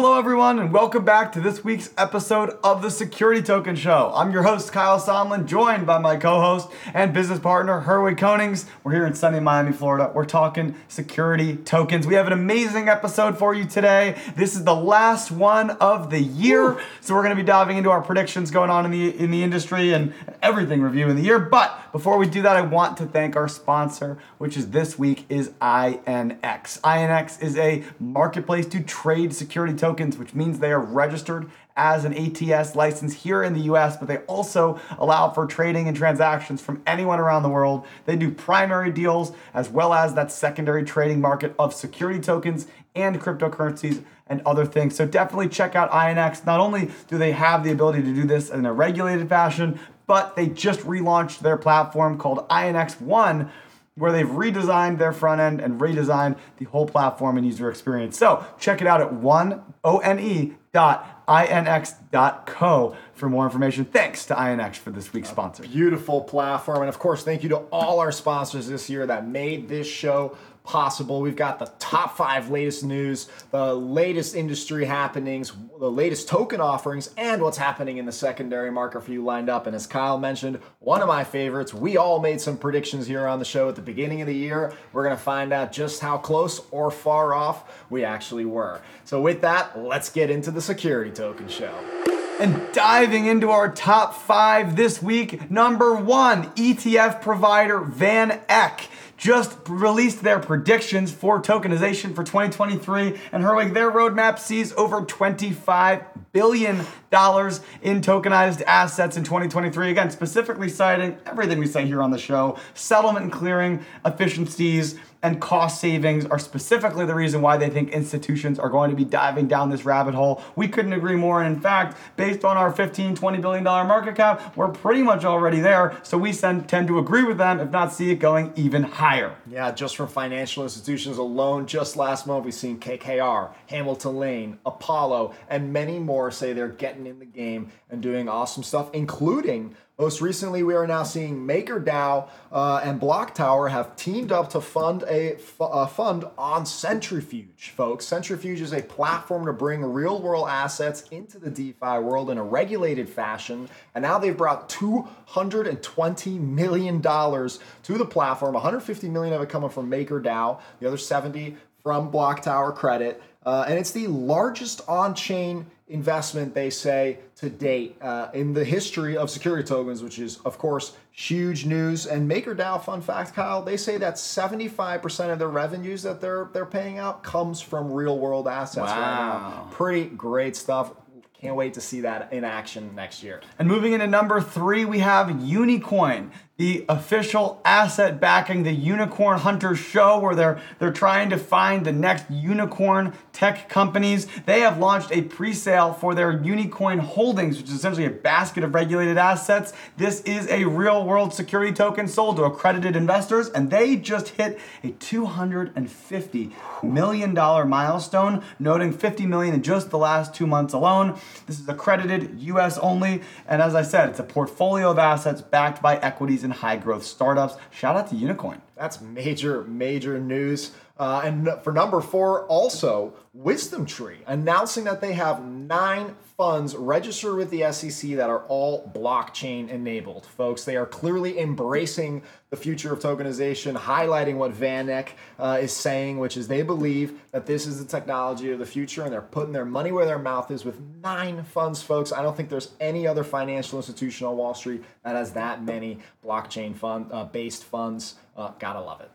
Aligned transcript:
Hello, 0.00 0.16
everyone, 0.16 0.60
and 0.60 0.72
welcome 0.72 1.04
back 1.04 1.32
to 1.32 1.40
this 1.40 1.64
week's 1.64 1.90
episode 1.98 2.56
of 2.62 2.82
the 2.82 2.88
Security 2.88 3.42
Token 3.42 3.74
Show. 3.74 4.12
I'm 4.14 4.30
your 4.30 4.44
host, 4.44 4.70
Kyle 4.70 5.00
Sonlin, 5.00 5.44
joined 5.44 5.88
by 5.88 5.98
my 5.98 6.16
co 6.16 6.40
host 6.40 6.68
and 6.94 7.12
business 7.12 7.40
partner, 7.40 7.82
Herwig 7.84 8.16
Konings. 8.16 8.66
We're 8.84 8.92
here 8.92 9.06
in 9.08 9.14
sunny 9.14 9.40
Miami, 9.40 9.72
Florida. 9.72 10.12
We're 10.14 10.24
talking 10.24 10.76
security 10.86 11.56
tokens. 11.56 12.06
We 12.06 12.14
have 12.14 12.28
an 12.28 12.32
amazing 12.32 12.88
episode 12.88 13.36
for 13.36 13.56
you 13.56 13.64
today. 13.64 14.16
This 14.36 14.54
is 14.54 14.62
the 14.62 14.72
last 14.72 15.32
one 15.32 15.70
of 15.70 16.10
the 16.10 16.20
year, 16.20 16.80
so 17.00 17.16
we're 17.16 17.24
going 17.24 17.36
to 17.36 17.42
be 17.42 17.44
diving 17.44 17.76
into 17.76 17.90
our 17.90 18.00
predictions 18.00 18.52
going 18.52 18.70
on 18.70 18.84
in 18.84 18.92
the, 18.92 19.18
in 19.18 19.32
the 19.32 19.42
industry 19.42 19.92
and 19.92 20.14
everything 20.40 20.80
reviewing 20.80 21.16
the 21.16 21.22
year. 21.22 21.40
But 21.40 21.76
before 21.90 22.18
we 22.18 22.28
do 22.28 22.42
that, 22.42 22.54
I 22.54 22.60
want 22.60 22.98
to 22.98 23.06
thank 23.06 23.34
our 23.34 23.48
sponsor, 23.48 24.18
which 24.38 24.56
is 24.56 24.70
this 24.70 24.96
week 24.96 25.26
is 25.28 25.48
INX. 25.60 26.80
INX 26.82 27.42
is 27.42 27.58
a 27.58 27.82
marketplace 27.98 28.66
to 28.66 28.80
trade 28.80 29.34
security 29.34 29.74
tokens, 29.74 29.87
which 29.94 30.34
means 30.34 30.58
they 30.58 30.72
are 30.72 30.80
registered 30.80 31.50
as 31.76 32.04
an 32.04 32.12
ATS 32.12 32.74
license 32.74 33.14
here 33.22 33.42
in 33.42 33.54
the 33.54 33.60
US, 33.60 33.96
but 33.96 34.08
they 34.08 34.18
also 34.18 34.80
allow 34.98 35.30
for 35.30 35.46
trading 35.46 35.86
and 35.86 35.96
transactions 35.96 36.60
from 36.60 36.82
anyone 36.86 37.20
around 37.20 37.42
the 37.42 37.48
world. 37.48 37.86
They 38.04 38.16
do 38.16 38.30
primary 38.30 38.90
deals 38.90 39.32
as 39.54 39.68
well 39.68 39.94
as 39.94 40.14
that 40.14 40.32
secondary 40.32 40.84
trading 40.84 41.20
market 41.20 41.54
of 41.58 41.72
security 41.72 42.20
tokens 42.20 42.66
and 42.94 43.20
cryptocurrencies 43.20 44.02
and 44.26 44.42
other 44.44 44.66
things. 44.66 44.96
So 44.96 45.06
definitely 45.06 45.48
check 45.48 45.76
out 45.76 45.90
INX. 45.90 46.44
Not 46.44 46.60
only 46.60 46.90
do 47.06 47.16
they 47.16 47.32
have 47.32 47.64
the 47.64 47.70
ability 47.70 48.02
to 48.02 48.12
do 48.12 48.24
this 48.24 48.50
in 48.50 48.66
a 48.66 48.72
regulated 48.72 49.28
fashion, 49.28 49.78
but 50.06 50.36
they 50.36 50.48
just 50.48 50.80
relaunched 50.80 51.40
their 51.40 51.56
platform 51.56 52.18
called 52.18 52.48
INX 52.48 53.00
One 53.00 53.50
where 53.98 54.12
they've 54.12 54.26
redesigned 54.26 54.98
their 54.98 55.12
front 55.12 55.40
end 55.40 55.60
and 55.60 55.80
redesigned 55.80 56.36
the 56.58 56.64
whole 56.66 56.86
platform 56.86 57.36
and 57.36 57.46
user 57.46 57.70
experience. 57.70 58.16
So 58.16 58.46
check 58.58 58.80
it 58.80 58.86
out 58.86 59.00
at 59.00 59.12
one 59.12 59.62
o 59.84 59.98
n 59.98 60.18
e 60.18 60.54
dot 60.72 61.24
inx.co 61.28 62.96
for 63.14 63.28
more 63.28 63.44
information. 63.44 63.84
Thanks 63.84 64.24
to 64.26 64.34
INX 64.34 64.76
for 64.76 64.90
this 64.90 65.12
week's 65.12 65.28
sponsor. 65.28 65.62
Beautiful 65.64 66.22
platform. 66.22 66.80
And 66.80 66.88
of 66.88 66.98
course, 66.98 67.22
thank 67.22 67.42
you 67.42 67.48
to 67.50 67.56
all 67.70 68.00
our 68.00 68.12
sponsors 68.12 68.68
this 68.68 68.88
year 68.88 69.06
that 69.06 69.26
made 69.26 69.68
this 69.68 69.86
show 69.86 70.36
possible. 70.68 71.22
We've 71.22 71.34
got 71.34 71.58
the 71.58 71.72
top 71.78 72.14
five 72.14 72.50
latest 72.50 72.84
news, 72.84 73.28
the 73.50 73.74
latest 73.74 74.34
industry 74.34 74.84
happenings, 74.84 75.50
the 75.80 75.90
latest 75.90 76.28
token 76.28 76.60
offerings, 76.60 77.08
and 77.16 77.40
what's 77.40 77.56
happening 77.56 77.96
in 77.96 78.04
the 78.04 78.12
secondary 78.12 78.70
market 78.70 79.02
for 79.02 79.10
you 79.10 79.24
lined 79.24 79.48
up. 79.48 79.66
And 79.66 79.74
as 79.74 79.86
Kyle 79.86 80.18
mentioned, 80.18 80.60
one 80.80 81.00
of 81.00 81.08
my 81.08 81.24
favorites, 81.24 81.72
we 81.72 81.96
all 81.96 82.20
made 82.20 82.38
some 82.38 82.58
predictions 82.58 83.06
here 83.06 83.26
on 83.26 83.38
the 83.38 83.46
show 83.46 83.70
at 83.70 83.76
the 83.76 83.82
beginning 83.82 84.20
of 84.20 84.26
the 84.26 84.34
year. 84.34 84.74
We're 84.92 85.04
going 85.04 85.16
to 85.16 85.22
find 85.22 85.54
out 85.54 85.72
just 85.72 86.00
how 86.02 86.18
close 86.18 86.60
or 86.70 86.90
far 86.90 87.32
off 87.32 87.86
we 87.88 88.04
actually 88.04 88.44
were. 88.44 88.82
So, 89.04 89.22
with 89.22 89.40
that, 89.40 89.78
let's 89.78 90.10
get 90.10 90.30
into 90.30 90.50
the 90.50 90.60
security 90.60 91.10
token 91.10 91.48
show. 91.48 91.97
And 92.40 92.72
diving 92.72 93.26
into 93.26 93.50
our 93.50 93.68
top 93.68 94.14
five 94.14 94.76
this 94.76 95.02
week, 95.02 95.50
number 95.50 95.96
one, 95.96 96.44
ETF 96.52 97.20
provider 97.20 97.80
Van 97.80 98.40
Eck 98.48 98.88
just 99.16 99.58
released 99.68 100.22
their 100.22 100.38
predictions 100.38 101.10
for 101.12 101.42
tokenization 101.42 102.14
for 102.14 102.22
2023, 102.22 103.18
and 103.32 103.42
Herwig, 103.42 103.74
their 103.74 103.90
roadmap 103.90 104.38
sees 104.38 104.72
over 104.74 105.00
25 105.02 106.04
billion 106.32 106.86
dollars 107.10 107.60
in 107.82 108.00
tokenized 108.00 108.62
assets 108.62 109.16
in 109.16 109.24
2023. 109.24 109.90
Again, 109.90 110.10
specifically 110.10 110.68
citing 110.68 111.18
everything 111.26 111.58
we 111.58 111.66
say 111.66 111.84
here 111.86 112.00
on 112.00 112.12
the 112.12 112.18
show, 112.18 112.56
settlement 112.74 113.24
and 113.24 113.32
clearing 113.32 113.84
efficiencies 114.04 114.96
and 115.22 115.40
cost 115.40 115.80
savings 115.80 116.24
are 116.26 116.38
specifically 116.38 117.04
the 117.04 117.14
reason 117.14 117.42
why 117.42 117.56
they 117.56 117.68
think 117.68 117.90
institutions 117.90 118.58
are 118.58 118.68
going 118.68 118.90
to 118.90 118.96
be 118.96 119.04
diving 119.04 119.48
down 119.48 119.70
this 119.70 119.84
rabbit 119.84 120.14
hole. 120.14 120.42
We 120.56 120.68
couldn't 120.68 120.92
agree 120.92 121.16
more. 121.16 121.42
And 121.42 121.56
in 121.56 121.60
fact, 121.60 121.96
based 122.16 122.44
on 122.44 122.56
our 122.56 122.72
15, 122.72 123.16
20 123.16 123.38
billion 123.38 123.64
dollar 123.64 123.84
market 123.84 124.14
cap, 124.14 124.56
we're 124.56 124.68
pretty 124.68 125.02
much 125.02 125.24
already 125.24 125.60
there. 125.60 125.98
So 126.02 126.16
we 126.16 126.32
tend 126.32 126.68
to 126.68 126.98
agree 126.98 127.24
with 127.24 127.38
them, 127.38 127.60
if 127.60 127.70
not 127.70 127.92
see 127.92 128.10
it 128.10 128.16
going 128.16 128.52
even 128.56 128.82
higher. 128.84 129.34
Yeah, 129.50 129.72
just 129.72 129.96
from 129.96 130.08
financial 130.08 130.62
institutions 130.62 131.18
alone, 131.18 131.66
just 131.66 131.96
last 131.96 132.26
month 132.26 132.44
we've 132.44 132.54
seen 132.54 132.78
KKR, 132.78 133.52
Hamilton 133.66 134.16
Lane, 134.16 134.58
Apollo, 134.64 135.34
and 135.48 135.72
many 135.72 135.98
more 135.98 136.30
say 136.30 136.52
they're 136.52 136.68
getting 136.68 137.06
in 137.06 137.18
the 137.18 137.24
game 137.24 137.70
and 137.90 138.00
doing 138.00 138.28
awesome 138.28 138.62
stuff, 138.62 138.90
including 138.92 139.74
most 140.00 140.20
recently, 140.20 140.62
we 140.62 140.76
are 140.76 140.86
now 140.86 141.02
seeing 141.02 141.44
MakerDAO 141.44 142.28
uh, 142.52 142.80
and 142.84 143.00
Block 143.00 143.34
Tower 143.34 143.66
have 143.66 143.96
teamed 143.96 144.30
up 144.30 144.48
to 144.50 144.60
fund 144.60 145.02
a, 145.08 145.36
a 145.60 145.88
fund 145.88 146.24
on 146.38 146.66
Centrifuge, 146.66 147.70
folks. 147.70 148.06
Centrifuge 148.06 148.60
is 148.60 148.72
a 148.72 148.80
platform 148.80 149.46
to 149.46 149.52
bring 149.52 149.82
real 149.82 150.22
world 150.22 150.48
assets 150.48 151.02
into 151.10 151.40
the 151.40 151.50
DeFi 151.50 151.98
world 151.98 152.30
in 152.30 152.38
a 152.38 152.44
regulated 152.44 153.08
fashion. 153.08 153.68
And 153.96 154.02
now 154.02 154.20
they've 154.20 154.36
brought 154.36 154.68
$220 154.68 156.40
million 156.40 157.02
to 157.02 157.98
the 157.98 158.06
platform, 158.06 158.54
150 158.54 159.08
million 159.08 159.34
of 159.34 159.42
it 159.42 159.48
coming 159.48 159.68
from 159.68 159.90
MakerDAO, 159.90 160.60
the 160.78 160.86
other 160.86 160.96
70 160.96 161.56
from 161.82 162.12
Block 162.12 162.42
Tower 162.42 162.70
Credit. 162.70 163.20
Uh, 163.44 163.64
and 163.66 163.76
it's 163.76 163.90
the 163.90 164.06
largest 164.06 164.80
on 164.86 165.16
chain 165.16 165.66
investment, 165.88 166.54
they 166.54 166.70
say, 166.70 167.18
to 167.36 167.48
date 167.48 167.96
uh, 168.00 168.28
in 168.34 168.52
the 168.52 168.64
history 168.64 169.16
of 169.16 169.30
security 169.30 169.66
tokens, 169.66 170.02
which 170.02 170.18
is, 170.18 170.38
of 170.44 170.58
course, 170.58 170.96
huge 171.10 171.64
news. 171.64 172.06
And 172.06 172.30
MakerDAO, 172.30 172.84
fun 172.84 173.00
fact, 173.00 173.34
Kyle, 173.34 173.62
they 173.62 173.76
say 173.76 173.96
that 173.98 174.14
75% 174.14 175.32
of 175.32 175.38
their 175.38 175.48
revenues 175.48 176.02
that 176.02 176.20
they're 176.20 176.48
they're 176.52 176.66
paying 176.66 176.98
out 176.98 177.22
comes 177.22 177.60
from 177.60 177.92
real 177.92 178.18
world 178.18 178.46
assets 178.46 178.86
wow. 178.86 179.62
right. 179.64 179.72
Pretty 179.72 180.08
great 180.08 180.56
stuff. 180.56 180.92
Can't 181.40 181.54
wait 181.54 181.74
to 181.74 181.80
see 181.80 182.00
that 182.00 182.32
in 182.32 182.44
action 182.44 182.94
next 182.96 183.22
year. 183.22 183.40
And 183.58 183.68
moving 183.68 183.92
into 183.92 184.08
number 184.08 184.40
three, 184.40 184.84
we 184.84 184.98
have 184.98 185.28
Unicoin 185.28 186.30
the 186.58 186.84
official 186.88 187.60
asset 187.64 188.20
backing 188.20 188.64
the 188.64 188.72
Unicorn 188.72 189.38
Hunters 189.38 189.78
show 189.78 190.18
where 190.18 190.34
they're 190.34 190.60
they're 190.80 190.92
trying 190.92 191.30
to 191.30 191.38
find 191.38 191.86
the 191.86 191.92
next 191.92 192.28
unicorn 192.28 193.14
tech 193.32 193.68
companies. 193.68 194.26
They 194.44 194.60
have 194.60 194.78
launched 194.78 195.12
a 195.12 195.22
pre-sale 195.22 195.92
for 195.92 196.16
their 196.16 196.32
Unicoin 196.32 196.98
holdings, 196.98 197.58
which 197.58 197.68
is 197.68 197.74
essentially 197.74 198.06
a 198.06 198.10
basket 198.10 198.64
of 198.64 198.74
regulated 198.74 199.16
assets. 199.16 199.72
This 199.96 200.20
is 200.22 200.48
a 200.48 200.64
real-world 200.64 201.32
security 201.32 201.72
token 201.72 202.08
sold 202.08 202.36
to 202.38 202.42
accredited 202.42 202.96
investors 202.96 203.48
and 203.50 203.70
they 203.70 203.94
just 203.94 204.30
hit 204.30 204.58
a 204.82 204.90
250 204.90 206.50
million 206.82 207.34
dollar 207.34 207.64
milestone, 207.66 208.42
noting 208.58 208.92
50 208.92 209.26
million 209.26 209.54
in 209.54 209.62
just 209.62 209.90
the 209.90 209.98
last 209.98 210.34
2 210.34 210.44
months 210.44 210.74
alone. 210.74 211.16
This 211.46 211.60
is 211.60 211.68
accredited 211.68 212.40
US 212.40 212.78
only, 212.78 213.22
and 213.46 213.62
as 213.62 213.76
I 213.76 213.82
said, 213.82 214.08
it's 214.08 214.18
a 214.18 214.24
portfolio 214.24 214.90
of 214.90 214.98
assets 214.98 215.40
backed 215.40 215.80
by 215.80 215.98
equities 215.98 216.47
and 216.48 216.58
high 216.58 216.76
growth 216.76 217.04
startups. 217.04 217.56
Shout 217.70 217.96
out 217.96 218.08
to 218.08 218.14
Unicoin. 218.14 218.60
That's 218.74 219.00
major, 219.00 219.64
major 219.64 220.18
news. 220.18 220.72
Uh, 220.98 221.22
and 221.24 221.48
for 221.62 221.72
number 221.72 222.00
four, 222.00 222.46
also 222.46 223.12
Wisdom 223.34 223.86
Tree 223.86 224.18
announcing 224.26 224.84
that 224.84 225.00
they 225.00 225.12
have 225.12 225.44
nine 225.44 226.16
funds 226.38 226.76
registered 226.76 227.34
with 227.34 227.50
the 227.50 227.70
SEC 227.72 228.12
that 228.12 228.30
are 228.30 228.44
all 228.44 228.88
blockchain 228.94 229.68
enabled. 229.68 230.24
Folks, 230.24 230.64
they 230.64 230.76
are 230.76 230.86
clearly 230.86 231.40
embracing 231.40 232.22
the 232.50 232.56
future 232.56 232.92
of 232.92 233.00
tokenization, 233.00 233.74
highlighting 233.76 234.36
what 234.36 234.52
VanEck 234.52 235.08
uh, 235.40 235.58
is 235.60 235.72
saying, 235.72 236.16
which 236.16 236.36
is 236.36 236.46
they 236.46 236.62
believe 236.62 237.20
that 237.32 237.44
this 237.44 237.66
is 237.66 237.84
the 237.84 237.84
technology 237.84 238.52
of 238.52 238.60
the 238.60 238.66
future 238.66 239.02
and 239.02 239.12
they're 239.12 239.20
putting 239.20 239.52
their 239.52 239.64
money 239.64 239.90
where 239.90 240.06
their 240.06 240.18
mouth 240.18 240.48
is 240.52 240.64
with 240.64 240.80
nine 241.02 241.42
funds, 241.42 241.82
folks. 241.82 242.12
I 242.12 242.22
don't 242.22 242.36
think 242.36 242.50
there's 242.50 242.70
any 242.78 243.04
other 243.04 243.24
financial 243.24 243.80
institution 243.80 244.28
on 244.28 244.36
Wall 244.36 244.54
Street 244.54 244.84
that 245.02 245.16
has 245.16 245.32
that 245.32 245.64
many 245.64 245.98
blockchain 246.24 246.76
fund 246.76 247.06
uh, 247.10 247.24
based 247.24 247.64
funds 247.64 248.14
Uh, 248.38 248.52
gotta 248.60 248.80
love 248.80 249.00
it. 249.00 249.10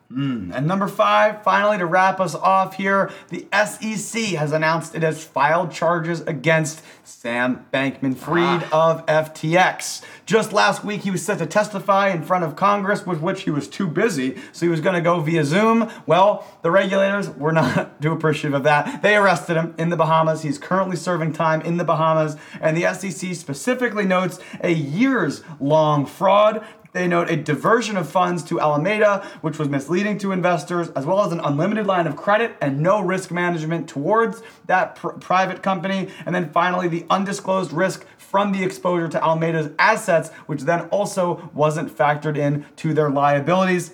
And 0.52 0.68
number 0.68 0.90
five, 0.90 1.44
finally 1.44 1.78
to 1.78 1.86
wrap 1.86 2.20
us 2.20 2.36
off 2.36 2.76
here, 2.76 3.10
the 3.30 3.48
SEC 3.54 4.22
has 4.36 4.52
announced 4.52 4.96
it 4.96 5.02
has 5.02 5.24
filed 5.24 5.72
charges 5.72 6.20
against 6.22 6.84
Sam 7.06 7.66
Bankman 7.74 8.18
Fried 8.18 8.64
of 8.74 9.06
FTX. 9.06 10.04
Just 10.26 10.52
last 10.52 10.84
week, 10.84 11.04
he 11.04 11.12
was 11.12 11.26
set 11.26 11.38
to 11.38 11.46
testify 11.46 12.10
in 12.10 12.22
front 12.22 12.44
of 12.44 12.58
Congress, 12.58 13.06
with 13.06 13.22
which 13.22 13.44
he 13.44 13.50
was 13.50 13.70
too 13.70 13.88
busy, 13.88 14.36
so 14.52 14.66
he 14.66 14.70
was 14.70 14.82
going 14.82 14.96
to 14.96 15.02
go 15.02 15.22
via 15.22 15.46
Zoom. 15.46 15.90
Well, 16.06 16.46
the 16.62 16.70
regulators 16.70 17.30
were 17.30 17.54
not 17.54 18.02
too 18.02 18.12
appreciative 18.12 18.56
of 18.56 18.64
that. 18.64 19.02
They 19.04 19.16
arrested 19.16 19.56
him 19.56 19.74
in 19.78 19.88
the 19.90 19.96
Bahamas. 19.96 20.42
He's 20.42 20.58
currently 20.58 20.98
serving 20.98 21.32
time 21.32 21.62
in 21.62 21.78
the 21.78 21.86
Bahamas, 21.86 22.36
and 22.60 22.76
the 22.76 22.94
SEC 22.94 23.36
specifically 23.36 24.06
notes 24.06 24.38
a 24.62 24.74
years 24.74 25.44
long 25.62 26.06
fraud 26.06 26.66
they 26.94 27.08
note 27.08 27.30
a 27.30 27.36
diversion 27.36 27.98
of 27.98 28.08
funds 28.08 28.44
to 28.44 28.62
Alameda, 28.62 29.28
which 29.42 29.58
was 29.58 29.68
misleading 29.68 30.18
to 30.20 30.32
investors, 30.32 30.90
as 30.90 31.06
well 31.06 31.24
as 31.26 31.32
an 31.32 31.40
unlimited 31.40 31.88
line 31.88 32.08
of 32.08 32.16
credit 32.16 32.56
and 32.62 32.80
no 32.80 33.02
risk 33.02 33.32
management 33.32 33.90
towards 33.90 34.42
that 34.68 34.96
pr- 34.96 35.10
private 35.10 35.64
company. 35.64 36.10
And 36.26 36.34
then 36.34 36.52
finally, 36.52 36.88
the 36.88 37.06
undisclosed 37.10 37.74
risk 37.74 38.06
from 38.18 38.52
the 38.52 38.64
exposure 38.64 39.10
to 39.10 39.24
Alameda's 39.24 39.72
assets, 39.78 40.30
which 40.46 40.62
then 40.62 40.82
also 40.90 41.50
wasn't 41.54 41.96
factored 41.96 42.38
in 42.38 42.66
to 42.78 42.94
their 42.94 43.10
liabilities. 43.10 43.94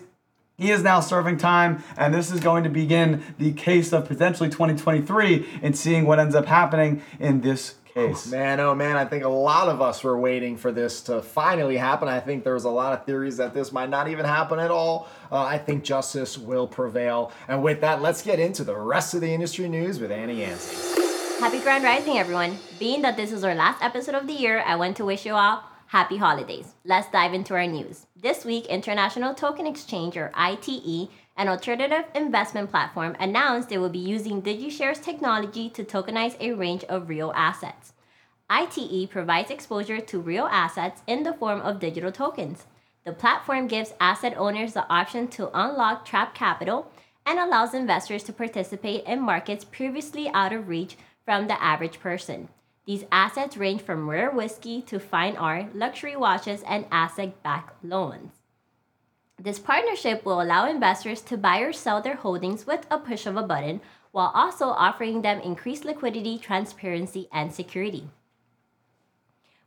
He 0.58 0.72
is 0.72 0.84
now 0.84 1.00
serving 1.00 1.38
time, 1.38 1.82
and 1.96 2.14
this 2.14 2.30
is 2.32 2.42
going 2.42 2.66
to 2.66 2.70
begin 2.70 3.24
the 3.38 3.54
case 3.54 3.94
of 3.94 4.10
potentially 4.10 4.50
2023 4.50 5.60
and 5.62 5.78
seeing 5.78 6.06
what 6.06 6.20
ends 6.20 6.36
up 6.36 6.48
happening 6.48 7.02
in 7.18 7.40
this 7.40 7.76
case. 8.08 8.28
Man, 8.28 8.60
oh 8.60 8.76
man, 8.76 8.96
I 8.96 9.06
think 9.06 9.24
a 9.24 9.30
lot 9.30 9.70
of 9.70 9.82
us 9.82 10.04
were 10.04 10.18
waiting 10.18 10.58
for 10.58 10.72
this 10.72 11.02
to 11.04 11.22
finally 11.22 11.78
happen. 11.78 12.08
I 12.08 12.20
think 12.20 12.44
there 12.44 12.54
was 12.54 12.66
a 12.66 12.70
lot 12.70 12.94
of 12.94 13.06
theories 13.06 13.38
that 13.38 13.54
this 13.54 13.72
might 13.72 13.90
not 13.90 14.08
even 14.08 14.26
happen 14.26 14.60
at 14.60 14.72
all. 14.72 15.08
Uh, 15.32 15.44
I 15.44 15.58
think 15.58 15.84
justice 15.84 16.38
will 16.38 16.68
prevail. 16.68 17.32
And 17.48 17.64
with 17.64 17.82
that, 17.82 18.02
let's 18.02 18.22
get 18.22 18.40
into 18.40 18.64
the 18.64 18.76
rest 18.76 19.14
of 19.14 19.22
the 19.22 19.32
industry 19.32 19.70
news 19.70 20.00
with 20.00 20.12
Annie 20.12 20.42
Yancey. 20.42 21.02
Happy 21.40 21.60
Grand 21.60 21.84
Rising, 21.84 22.18
everyone. 22.18 22.58
Being 22.80 23.02
that 23.04 23.16
this 23.16 23.32
is 23.32 23.44
our 23.44 23.56
last 23.56 23.82
episode 23.82 24.16
of 24.16 24.28
the 24.28 24.34
year, 24.34 24.62
I 24.66 24.76
want 24.76 24.98
to 24.98 25.06
wish 25.06 25.26
you 25.26 25.34
all 25.34 25.64
happy 25.88 26.18
holidays. 26.18 26.76
Let's 26.86 27.10
dive 27.10 27.34
into 27.34 27.54
our 27.56 27.66
news. 27.66 28.06
This 28.16 28.46
week, 28.46 28.66
International 28.68 29.34
Token 29.34 29.66
Exchange, 29.66 30.18
or 30.18 30.32
ITE, 30.36 31.10
an 31.40 31.48
alternative 31.48 32.04
investment 32.14 32.70
platform, 32.70 33.16
announced 33.18 33.72
it 33.72 33.78
will 33.78 33.90
be 33.90 33.98
using 33.98 34.42
DigiShares 34.42 35.02
technology 35.02 35.70
to 35.70 35.86
tokenize 35.86 36.36
a 36.42 36.52
range 36.52 36.84
of 36.84 37.08
real 37.08 37.32
assets. 37.34 37.94
ITE 38.50 39.10
provides 39.10 39.50
exposure 39.50 40.02
to 40.02 40.20
real 40.20 40.48
assets 40.52 41.02
in 41.08 41.24
the 41.24 41.34
form 41.34 41.62
of 41.62 41.80
digital 41.80 42.12
tokens. 42.12 42.66
The 43.06 43.14
platform 43.14 43.68
gives 43.68 43.94
asset 44.02 44.38
owners 44.38 44.74
the 44.74 44.86
option 44.90 45.30
to 45.30 45.50
unlock 45.54 46.06
trapped 46.06 46.36
capital 46.36 46.92
and 47.26 47.40
allows 47.40 47.74
investors 47.74 48.24
to 48.24 48.34
participate 48.34 49.06
in 49.06 49.22
markets 49.22 49.64
previously 49.64 50.30
out 50.34 50.52
of 50.52 50.68
reach 50.68 50.98
from 51.24 51.48
the 51.48 51.64
average 51.64 52.02
person. 52.02 52.50
These 52.86 53.06
assets 53.12 53.56
range 53.56 53.82
from 53.82 54.10
rare 54.10 54.32
whiskey 54.32 54.82
to 54.84 55.00
fine 55.00 55.38
art, 55.38 55.74
luxury 55.74 56.18
watches, 56.18 56.64
and 56.64 56.86
asset 56.92 57.42
backed 57.44 57.82
loans. 57.86 58.39
This 59.42 59.58
partnership 59.58 60.26
will 60.26 60.42
allow 60.42 60.70
investors 60.70 61.22
to 61.22 61.38
buy 61.38 61.60
or 61.60 61.72
sell 61.72 62.02
their 62.02 62.18
holdings 62.18 62.68
with 62.68 62.86
a 62.92 62.98
push 62.98 63.26
of 63.26 63.38
a 63.38 63.44
button 63.44 63.80
while 64.12 64.32
also 64.34 64.66
offering 64.66 65.22
them 65.22 65.40
increased 65.40 65.86
liquidity, 65.86 66.38
transparency, 66.38 67.30
and 67.32 67.54
security. 67.54 68.10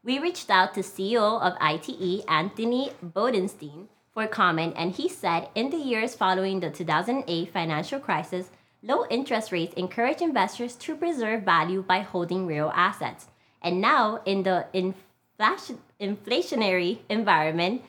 We 0.04 0.18
reached 0.18 0.50
out 0.50 0.74
to 0.74 0.80
CEO 0.80 1.40
of 1.40 1.56
ITE, 1.58 2.24
Anthony 2.28 2.90
Bodenstein, 3.02 3.86
for 4.12 4.26
comment, 4.26 4.74
and 4.76 4.92
he 4.92 5.08
said 5.08 5.48
in 5.54 5.70
the 5.70 5.78
years 5.78 6.14
following 6.14 6.60
the 6.60 6.70
2008 6.70 7.50
financial 7.50 7.98
crisis, 7.98 8.50
low 8.82 9.06
interest 9.08 9.52
rates 9.52 9.72
encourage 9.74 10.20
investors 10.20 10.74
to 10.76 10.96
preserve 10.96 11.44
value 11.44 11.82
by 11.82 12.00
holding 12.00 12.46
real 12.46 12.70
assets. 12.74 13.28
And 13.62 13.80
now, 13.80 14.20
in 14.26 14.42
the 14.42 14.66
inflation, 14.74 15.78
inflationary 16.00 16.98
environment 17.08 17.82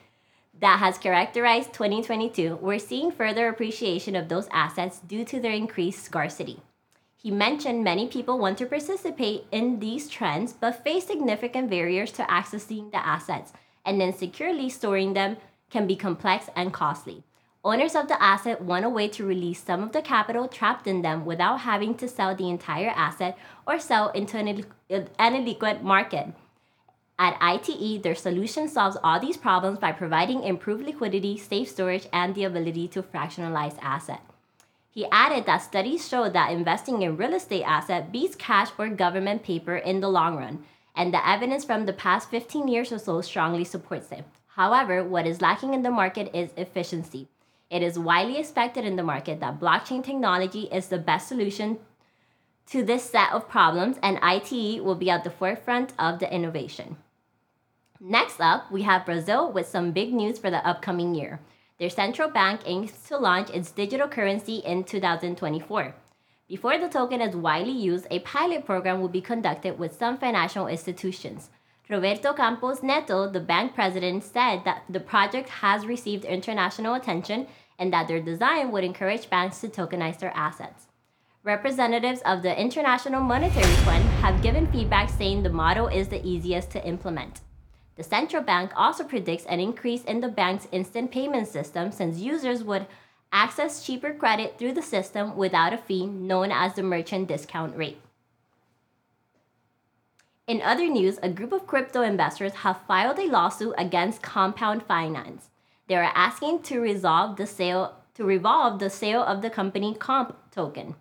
that 0.59 0.79
has 0.79 0.97
characterized 0.97 1.73
2022, 1.73 2.57
we're 2.61 2.79
seeing 2.79 3.11
further 3.11 3.47
appreciation 3.47 4.15
of 4.15 4.29
those 4.29 4.47
assets 4.51 4.99
due 4.99 5.25
to 5.25 5.39
their 5.39 5.51
increased 5.51 6.03
scarcity. 6.03 6.59
He 7.15 7.31
mentioned 7.31 7.83
many 7.83 8.07
people 8.07 8.37
want 8.37 8.57
to 8.57 8.65
participate 8.65 9.45
in 9.51 9.79
these 9.79 10.09
trends 10.09 10.53
but 10.53 10.83
face 10.83 11.07
significant 11.07 11.69
barriers 11.69 12.11
to 12.13 12.23
accessing 12.23 12.91
the 12.91 13.05
assets, 13.05 13.53
and 13.85 13.99
then 13.99 14.13
securely 14.13 14.69
storing 14.69 15.13
them 15.13 15.37
can 15.69 15.87
be 15.87 15.95
complex 15.95 16.49
and 16.55 16.73
costly. 16.73 17.23
Owners 17.65 17.95
of 17.95 18.09
the 18.09 18.21
asset 18.21 18.61
want 18.61 18.83
a 18.83 18.89
way 18.89 19.07
to 19.07 19.25
release 19.25 19.63
some 19.63 19.83
of 19.83 19.93
the 19.93 20.01
capital 20.01 20.49
trapped 20.49 20.85
in 20.85 21.01
them 21.01 21.23
without 21.23 21.61
having 21.61 21.95
to 21.95 22.09
sell 22.09 22.35
the 22.35 22.49
entire 22.49 22.89
asset 22.89 23.37
or 23.65 23.79
sell 23.79 24.09
into 24.09 24.37
an, 24.37 24.65
illiquid, 24.89 25.81
market. 25.81 26.33
At 27.19 27.37
ITE, 27.39 28.01
their 28.01 28.15
solution 28.15 28.67
solves 28.67 28.97
all 29.03 29.19
these 29.19 29.37
problems 29.37 29.79
by 29.79 29.91
providing 29.91 30.43
improved 30.43 30.83
liquidity, 30.85 31.37
safe 31.37 31.69
storage, 31.69 32.07
and 32.11 32.33
the 32.33 32.43
ability 32.43 32.87
to 32.89 33.03
fractionalize 33.03 33.77
asset. 33.81 34.21
He 34.89 35.05
added 35.11 35.45
that 35.45 35.59
studies 35.59 36.07
show 36.07 36.29
that 36.29 36.51
investing 36.51 37.01
in 37.01 37.17
real 37.17 37.33
estate 37.33 37.63
asset 37.63 38.11
beats 38.11 38.35
cash 38.35 38.69
or 38.77 38.89
government 38.89 39.43
paper 39.43 39.75
in 39.75 40.01
the 40.01 40.09
long 40.09 40.37
run, 40.37 40.65
and 40.95 41.13
the 41.13 41.27
evidence 41.27 41.65
from 41.65 41.85
the 41.85 41.93
past 41.93 42.29
15 42.29 42.67
years 42.67 42.91
or 42.91 42.99
so 42.99 43.21
strongly 43.21 43.63
supports 43.63 44.11
it. 44.11 44.25
However, 44.55 45.03
what 45.03 45.25
is 45.25 45.41
lacking 45.41 45.73
in 45.73 45.81
the 45.81 45.89
market 45.89 46.29
is 46.35 46.51
efficiency. 46.57 47.27
It 47.71 47.81
is 47.81 47.97
widely 47.97 48.37
expected 48.37 48.85
in 48.85 48.95
the 48.95 49.03
market 49.03 49.39
that 49.39 49.59
blockchain 49.59 50.03
technology 50.03 50.69
is 50.71 50.89
the 50.89 50.99
best 50.99 51.27
solution 51.27 51.79
to 52.67 52.83
this 52.83 53.03
set 53.03 53.31
of 53.31 53.49
problems, 53.49 53.97
and 54.01 54.19
ITE 54.21 54.83
will 54.83 54.95
be 54.95 55.09
at 55.09 55.23
the 55.23 55.29
forefront 55.29 55.93
of 55.99 56.19
the 56.19 56.33
innovation. 56.33 56.97
Next 57.99 58.41
up, 58.41 58.71
we 58.71 58.81
have 58.81 59.05
Brazil 59.05 59.51
with 59.51 59.67
some 59.67 59.91
big 59.91 60.13
news 60.13 60.37
for 60.37 60.49
the 60.49 60.65
upcoming 60.67 61.15
year. 61.15 61.39
Their 61.79 61.89
central 61.89 62.29
bank 62.29 62.61
aims 62.65 62.91
to 63.07 63.17
launch 63.17 63.49
its 63.49 63.71
digital 63.71 64.07
currency 64.07 64.57
in 64.57 64.83
2024. 64.83 65.95
Before 66.47 66.77
the 66.77 66.89
token 66.89 67.21
is 67.21 67.35
widely 67.35 67.71
used, 67.71 68.05
a 68.11 68.19
pilot 68.19 68.65
program 68.65 69.01
will 69.01 69.09
be 69.09 69.21
conducted 69.21 69.79
with 69.79 69.97
some 69.97 70.17
financial 70.17 70.67
institutions. 70.67 71.49
Roberto 71.89 72.33
Campos 72.33 72.83
Neto, 72.83 73.29
the 73.29 73.39
bank 73.39 73.73
president, 73.73 74.23
said 74.23 74.63
that 74.65 74.83
the 74.89 74.99
project 74.99 75.49
has 75.49 75.85
received 75.85 76.25
international 76.25 76.93
attention 76.93 77.47
and 77.79 77.91
that 77.91 78.07
their 78.07 78.21
design 78.21 78.71
would 78.71 78.83
encourage 78.83 79.29
banks 79.29 79.59
to 79.61 79.67
tokenize 79.67 80.19
their 80.19 80.35
assets. 80.35 80.87
Representatives 81.45 82.21
of 82.21 82.41
the 82.41 82.57
International 82.57 83.21
Monetary 83.21 83.75
Fund 83.83 84.01
have 84.21 84.41
given 84.41 84.65
feedback 84.71 85.09
saying 85.09 85.43
the 85.43 85.49
model 85.49 85.89
is 85.89 86.07
the 86.07 86.25
easiest 86.25 86.71
to 86.71 86.87
implement. 86.87 87.41
The 87.97 88.03
central 88.03 88.41
bank 88.41 88.71
also 88.77 89.03
predicts 89.03 89.45
an 89.47 89.59
increase 89.59 90.05
in 90.05 90.21
the 90.21 90.29
bank's 90.29 90.69
instant 90.71 91.11
payment 91.11 91.49
system 91.49 91.91
since 91.91 92.17
users 92.17 92.63
would 92.63 92.87
access 93.33 93.85
cheaper 93.85 94.13
credit 94.13 94.57
through 94.57 94.71
the 94.71 94.81
system 94.81 95.35
without 95.35 95.73
a 95.73 95.77
fee 95.77 96.05
known 96.05 96.49
as 96.49 96.75
the 96.75 96.83
merchant 96.83 97.27
discount 97.27 97.75
rate. 97.75 97.99
In 100.47 100.61
other 100.61 100.87
news, 100.87 101.19
a 101.21 101.27
group 101.27 101.51
of 101.51 101.67
crypto 101.67 102.03
investors 102.03 102.53
have 102.53 102.85
filed 102.87 103.19
a 103.19 103.27
lawsuit 103.27 103.75
against 103.77 104.21
Compound 104.21 104.83
Finance. 104.83 105.49
They 105.89 105.95
are 105.95 106.11
asking 106.15 106.61
to 106.63 106.79
resolve 106.79 107.35
the 107.35 107.47
sale 107.47 107.95
to 108.13 108.23
revolve 108.23 108.79
the 108.79 108.89
sale 108.89 109.21
of 109.21 109.41
the 109.41 109.49
company 109.49 109.93
Comp 109.93 110.37
token. 110.49 110.95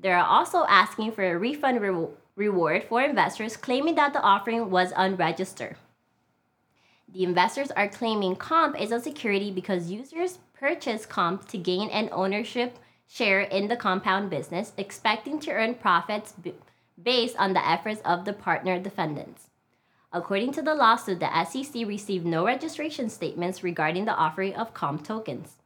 They 0.00 0.12
are 0.12 0.24
also 0.24 0.64
asking 0.68 1.12
for 1.12 1.24
a 1.24 1.38
refund 1.38 1.80
re- 1.80 2.08
reward 2.36 2.84
for 2.84 3.02
investors 3.02 3.56
claiming 3.56 3.96
that 3.96 4.12
the 4.12 4.22
offering 4.22 4.70
was 4.70 4.92
unregistered. 4.96 5.76
The 7.12 7.24
investors 7.24 7.70
are 7.72 7.88
claiming 7.88 8.36
Comp 8.36 8.80
is 8.80 8.92
a 8.92 9.00
security 9.00 9.50
because 9.50 9.90
users 9.90 10.38
purchase 10.52 11.06
Comp 11.06 11.48
to 11.48 11.58
gain 11.58 11.88
an 11.90 12.10
ownership 12.12 12.78
share 13.08 13.40
in 13.40 13.68
the 13.68 13.76
compound 13.76 14.30
business, 14.30 14.72
expecting 14.76 15.40
to 15.40 15.50
earn 15.50 15.74
profits 15.74 16.32
b- 16.32 16.54
based 17.02 17.36
on 17.38 17.54
the 17.54 17.66
efforts 17.66 18.02
of 18.04 18.24
the 18.24 18.34
partner 18.34 18.78
defendants. 18.78 19.48
According 20.12 20.52
to 20.52 20.62
the 20.62 20.74
lawsuit, 20.74 21.20
the 21.20 21.44
SEC 21.44 21.86
received 21.86 22.26
no 22.26 22.44
registration 22.46 23.08
statements 23.08 23.62
regarding 23.62 24.04
the 24.04 24.14
offering 24.14 24.54
of 24.54 24.74
Comp 24.74 25.04
tokens. 25.04 25.57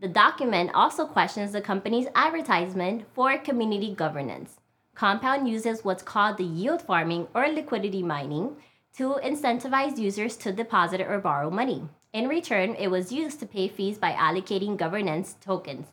The 0.00 0.08
document 0.08 0.70
also 0.74 1.06
questions 1.06 1.50
the 1.50 1.60
company's 1.60 2.06
advertisement 2.14 3.06
for 3.14 3.36
community 3.36 3.92
governance. 3.92 4.56
Compound 4.94 5.48
uses 5.48 5.84
what's 5.84 6.04
called 6.04 6.36
the 6.36 6.44
yield 6.44 6.82
farming 6.82 7.26
or 7.34 7.48
liquidity 7.48 8.04
mining 8.04 8.56
to 8.96 9.16
incentivize 9.24 9.98
users 9.98 10.36
to 10.36 10.52
deposit 10.52 11.00
or 11.00 11.18
borrow 11.18 11.50
money. 11.50 11.88
In 12.12 12.28
return, 12.28 12.76
it 12.76 12.92
was 12.92 13.10
used 13.10 13.40
to 13.40 13.46
pay 13.46 13.66
fees 13.66 13.98
by 13.98 14.12
allocating 14.12 14.76
governance 14.76 15.34
tokens, 15.40 15.88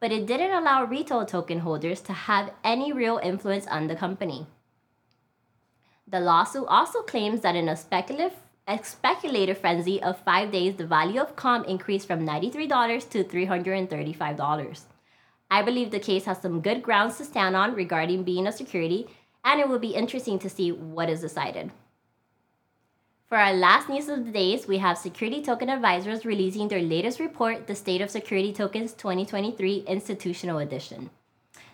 but 0.00 0.10
it 0.10 0.26
didn't 0.26 0.52
allow 0.52 0.84
retail 0.84 1.26
token 1.26 1.60
holders 1.60 2.00
to 2.02 2.14
have 2.14 2.52
any 2.64 2.94
real 2.94 3.20
influence 3.22 3.66
on 3.66 3.88
the 3.88 3.94
company. 3.94 4.46
The 6.08 6.20
lawsuit 6.20 6.66
also 6.66 7.02
claims 7.02 7.42
that 7.42 7.56
in 7.56 7.68
a 7.68 7.76
speculative 7.76 8.36
a 8.70 8.84
speculative 8.84 9.58
frenzy 9.58 10.00
of 10.00 10.20
five 10.20 10.52
days, 10.52 10.76
the 10.76 10.86
value 10.86 11.20
of 11.20 11.34
Comp 11.34 11.66
increased 11.66 12.06
from 12.06 12.24
$93 12.24 13.10
to 13.10 13.24
$335. 13.24 14.82
I 15.50 15.62
believe 15.62 15.90
the 15.90 15.98
case 15.98 16.26
has 16.26 16.40
some 16.40 16.60
good 16.60 16.80
grounds 16.80 17.18
to 17.18 17.24
stand 17.24 17.56
on 17.56 17.74
regarding 17.74 18.22
being 18.22 18.46
a 18.46 18.52
security, 18.52 19.08
and 19.44 19.60
it 19.60 19.68
will 19.68 19.80
be 19.80 19.96
interesting 19.96 20.38
to 20.38 20.48
see 20.48 20.70
what 20.70 21.10
is 21.10 21.20
decided. 21.20 21.72
For 23.26 23.38
our 23.38 23.52
last 23.52 23.88
news 23.88 24.08
of 24.08 24.24
the 24.24 24.30
days, 24.30 24.68
we 24.68 24.78
have 24.78 24.98
Security 24.98 25.42
Token 25.42 25.68
Advisors 25.68 26.24
releasing 26.24 26.68
their 26.68 26.80
latest 26.80 27.18
report, 27.18 27.66
the 27.66 27.74
State 27.74 28.00
of 28.00 28.10
Security 28.10 28.52
Tokens 28.52 28.92
2023 28.92 29.84
Institutional 29.88 30.58
Edition. 30.58 31.10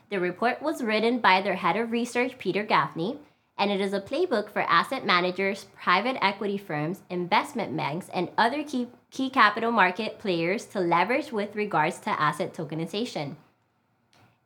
The 0.08 0.18
report 0.18 0.62
was 0.62 0.82
written 0.82 1.18
by 1.18 1.42
their 1.42 1.56
head 1.56 1.76
of 1.76 1.90
research, 1.92 2.38
Peter 2.38 2.62
Gaffney, 2.62 3.18
and 3.58 3.70
it 3.70 3.80
is 3.80 3.92
a 3.92 4.00
playbook 4.00 4.50
for 4.50 4.62
asset 4.62 5.06
managers, 5.06 5.66
private 5.80 6.22
equity 6.22 6.58
firms, 6.58 7.02
investment 7.08 7.76
banks, 7.76 8.08
and 8.12 8.28
other 8.36 8.62
key, 8.62 8.88
key 9.10 9.30
capital 9.30 9.72
market 9.72 10.18
players 10.18 10.66
to 10.66 10.80
leverage 10.80 11.32
with 11.32 11.56
regards 11.56 11.98
to 12.00 12.20
asset 12.20 12.52
tokenization. 12.52 13.36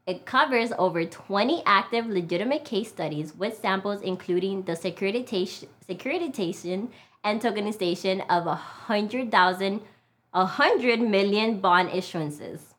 It 0.06 0.26
covers 0.26 0.72
over 0.78 1.04
20 1.04 1.62
active 1.66 2.06
legitimate 2.06 2.64
case 2.64 2.88
studies 2.88 3.34
with 3.34 3.58
samples 3.58 4.02
including 4.02 4.62
the 4.62 4.72
securitization, 4.72 6.88
and 7.22 7.40
tokenization 7.40 8.24
of 8.30 8.46
100,000 8.46 9.80
100 10.32 11.00
million 11.00 11.60
bond 11.60 11.90
issuances. 11.90 12.69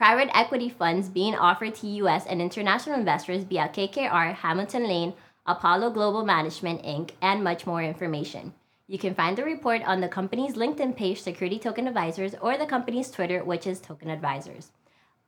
Private 0.00 0.34
equity 0.34 0.70
funds 0.70 1.10
being 1.10 1.34
offered 1.34 1.74
to 1.74 1.86
US 1.86 2.24
and 2.24 2.40
international 2.40 2.98
investors 2.98 3.44
via 3.44 3.68
KKR, 3.68 4.32
Hamilton 4.34 4.88
Lane, 4.88 5.12
Apollo 5.44 5.90
Global 5.90 6.24
Management 6.24 6.82
Inc., 6.82 7.10
and 7.20 7.44
much 7.44 7.66
more 7.66 7.82
information. 7.82 8.54
You 8.86 8.98
can 8.98 9.14
find 9.14 9.36
the 9.36 9.44
report 9.44 9.82
on 9.84 10.00
the 10.00 10.08
company's 10.08 10.54
LinkedIn 10.54 10.96
page, 10.96 11.20
Security 11.20 11.58
Token 11.58 11.86
Advisors, 11.86 12.34
or 12.40 12.56
the 12.56 12.64
company's 12.64 13.10
Twitter, 13.10 13.44
which 13.44 13.66
is 13.66 13.78
Token 13.78 14.08
Advisors. 14.08 14.70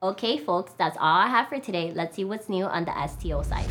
Okay, 0.03 0.39
folks, 0.39 0.73
that's 0.79 0.97
all 0.97 1.19
I 1.19 1.27
have 1.27 1.51
for 1.51 1.59
today. 1.59 1.93
Let's 1.95 2.17
see 2.17 2.25
what's 2.25 2.49
new 2.49 2.65
on 2.65 2.87
the 2.87 3.07
STO 3.09 3.43
side. 3.43 3.69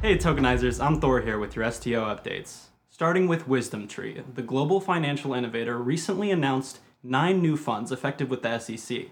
Hey, 0.00 0.16
tokenizers, 0.16 0.80
I'm 0.80 1.00
Thor 1.00 1.22
here 1.22 1.40
with 1.40 1.56
your 1.56 1.68
STO 1.72 2.04
updates. 2.04 2.66
Starting 2.88 3.26
with 3.26 3.48
Wisdom 3.48 3.88
Tree, 3.88 4.22
the 4.32 4.42
global 4.42 4.80
financial 4.80 5.34
innovator 5.34 5.76
recently 5.76 6.30
announced 6.30 6.78
nine 7.02 7.42
new 7.42 7.56
funds 7.56 7.90
effective 7.90 8.30
with 8.30 8.42
the 8.42 8.60
SEC. 8.60 9.08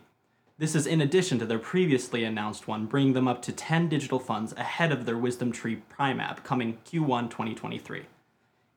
This 0.57 0.77
is 0.77 0.87
in 0.87 1.01
addition 1.01 1.41
to 1.41 1.47
their 1.47 1.59
previously 1.59 2.23
announced 2.23 2.69
one, 2.69 2.87
bringing 2.87 3.13
them 3.13 3.27
up 3.27 3.43
to 3.43 3.51
10 3.51 3.89
digital 3.89 4.21
funds 4.21 4.53
ahead 4.53 4.93
of 4.93 5.05
their 5.05 5.19
Wisdom 5.19 5.51
Tree 5.51 5.75
Prime 5.75 6.21
app 6.21 6.45
coming 6.45 6.79
Q1 6.87 7.29
2023. 7.29 8.05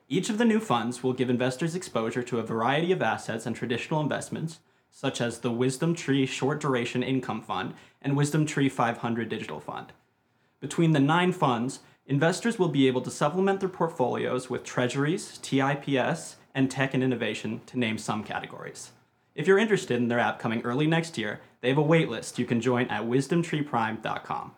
Each 0.10 0.32
of 0.32 0.40
the 0.40 0.46
new 0.46 0.60
funds 0.60 1.04
will 1.04 1.14
give 1.14 1.30
investors 1.30 1.76
exposure 1.76 2.24
to 2.24 2.40
a 2.40 2.44
variety 2.44 2.92
of 2.92 3.04
assets 3.04 3.46
and 3.46 3.56
traditional 3.56 4.02
investments, 4.02 4.60
such 4.90 5.22
as 5.22 5.38
the 5.38 5.52
Wisdom 5.52 5.94
Tree 5.94 6.26
Short 6.26 6.60
Duration 6.60 7.04
Income 7.04 7.44
Fund 7.44 7.76
and 8.02 8.18
Wisdom 8.18 8.48
Tree 8.48 8.70
500 8.70 9.30
Digital 9.30 9.60
Fund. 9.60 9.94
Between 10.60 10.94
the 10.94 11.00
nine 11.00 11.32
funds, 11.32 11.82
investors 12.08 12.58
will 12.58 12.70
be 12.70 12.88
able 12.88 13.02
to 13.02 13.12
supplement 13.12 13.60
their 13.60 13.70
portfolios 13.70 14.50
with 14.50 14.64
treasuries, 14.64 15.38
TIPS, 15.44 16.38
and 16.56 16.72
tech 16.72 16.96
and 16.96 17.04
innovation, 17.04 17.62
to 17.68 17.78
name 17.78 18.00
some 18.00 18.24
categories. 18.24 18.94
If 19.38 19.46
you're 19.46 19.60
interested 19.60 19.98
in 19.98 20.08
their 20.08 20.18
app 20.18 20.40
coming 20.40 20.64
early 20.64 20.88
next 20.88 21.16
year, 21.16 21.42
they 21.62 21.70
have 21.70 21.78
a 21.78 21.84
waitlist 21.84 22.40
you 22.40 22.46
can 22.46 22.60
join 22.60 22.88
at 22.88 23.04
wisdomtreeprime.com. 23.04 24.56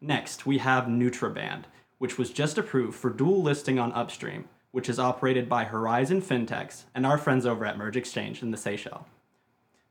Next, 0.00 0.46
we 0.46 0.58
have 0.58 0.84
Nutriband, 0.84 1.64
which 1.98 2.16
was 2.16 2.30
just 2.30 2.56
approved 2.56 2.96
for 2.96 3.10
dual 3.10 3.42
listing 3.42 3.80
on 3.80 3.92
Upstream, 3.92 4.44
which 4.70 4.88
is 4.88 5.00
operated 5.00 5.48
by 5.48 5.64
Horizon 5.64 6.22
Fintex 6.22 6.84
and 6.94 7.04
our 7.04 7.18
friends 7.18 7.44
over 7.44 7.66
at 7.66 7.76
MERJ 7.76 7.96
Exchange 7.96 8.42
in 8.42 8.52
the 8.52 8.56
Seychelles. 8.56 9.06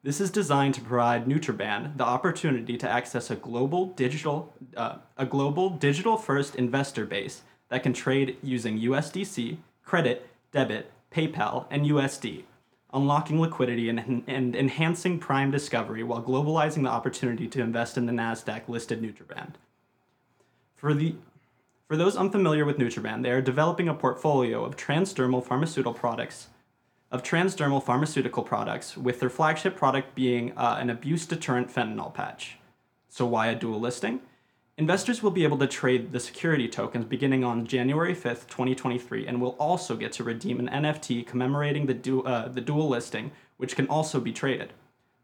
This 0.02 0.22
is 0.22 0.32
designed 0.32 0.76
to 0.76 0.82
provide 0.82 1.26
Nutriband 1.26 1.98
the 1.98 2.06
opportunity 2.06 2.78
to 2.78 2.90
access 2.90 3.30
a 3.30 3.36
global 3.36 3.88
digital 3.88 4.54
uh, 4.78 5.00
a 5.18 5.26
global 5.26 5.72
digital 5.72 6.16
first 6.16 6.56
investor 6.56 7.06
base 7.06 7.42
that 7.68 7.84
can 7.84 7.92
trade 7.92 8.38
using 8.42 8.80
USDC, 8.80 9.58
credit, 9.84 10.30
debit, 10.54 10.90
PayPal, 11.12 11.66
and 11.70 11.86
USD, 11.86 12.44
unlocking 12.94 13.40
liquidity 13.42 13.90
and, 13.90 14.24
and 14.28 14.56
enhancing 14.56 15.20
prime 15.20 15.52
discovery 15.52 16.04
while 16.04 16.22
globalizing 16.22 16.84
the 16.84 16.90
opportunity 16.90 17.48
to 17.48 17.62
invest 17.62 17.98
in 17.98 18.06
the 18.06 18.14
Nasdaq 18.14 18.68
listed 18.68 19.02
Nutriband. 19.02 19.54
For 20.76 20.94
the 20.94 21.16
for 21.88 21.96
those 21.96 22.16
unfamiliar 22.16 22.66
with 22.66 22.78
Nutriband, 22.78 23.22
they 23.22 23.30
are 23.30 23.42
developing 23.42 23.88
a 23.88 23.94
portfolio 23.94 24.66
of 24.66 24.76
transdermal 24.76 25.46
pharmaceutical 25.46 25.94
products 25.94 26.48
of 27.12 27.24
transdermal 27.24 27.82
pharmaceutical 27.82 28.44
products, 28.44 28.98
with 28.98 29.20
their 29.20 29.30
flagship 29.30 29.76
product 29.76 30.16
being 30.16 30.52
uh, 30.58 30.78
an 30.80 30.90
abuse 30.90 31.26
deterrent 31.26 31.74
fentanyl 31.74 32.14
patch. 32.14 32.58
So, 33.10 33.26
why 33.26 33.48
a 33.48 33.56
dual 33.56 33.80
listing? 33.80 34.20
Investors 34.78 35.24
will 35.24 35.32
be 35.32 35.46
able 35.46 35.58
to 35.60 35.68
trade 35.68 36.12
the 36.12 36.20
security 36.20 36.68
tokens 36.68 37.06
beginning 37.06 37.46
on 37.46 37.66
January 37.66 38.14
5th, 38.14 38.48
2023, 38.48 39.26
and 39.26 39.40
will 39.40 39.56
also 39.58 39.96
get 39.96 40.12
to 40.12 40.24
redeem 40.24 40.60
an 40.60 40.68
NFT 40.68 41.26
commemorating 41.26 41.86
the, 41.86 41.94
du- 41.94 42.24
uh, 42.24 42.50
the 42.50 42.60
dual 42.60 42.90
listing, 42.90 43.32
which 43.56 43.78
can 43.78 43.88
also 43.88 44.20
be 44.20 44.34
traded. 44.34 44.74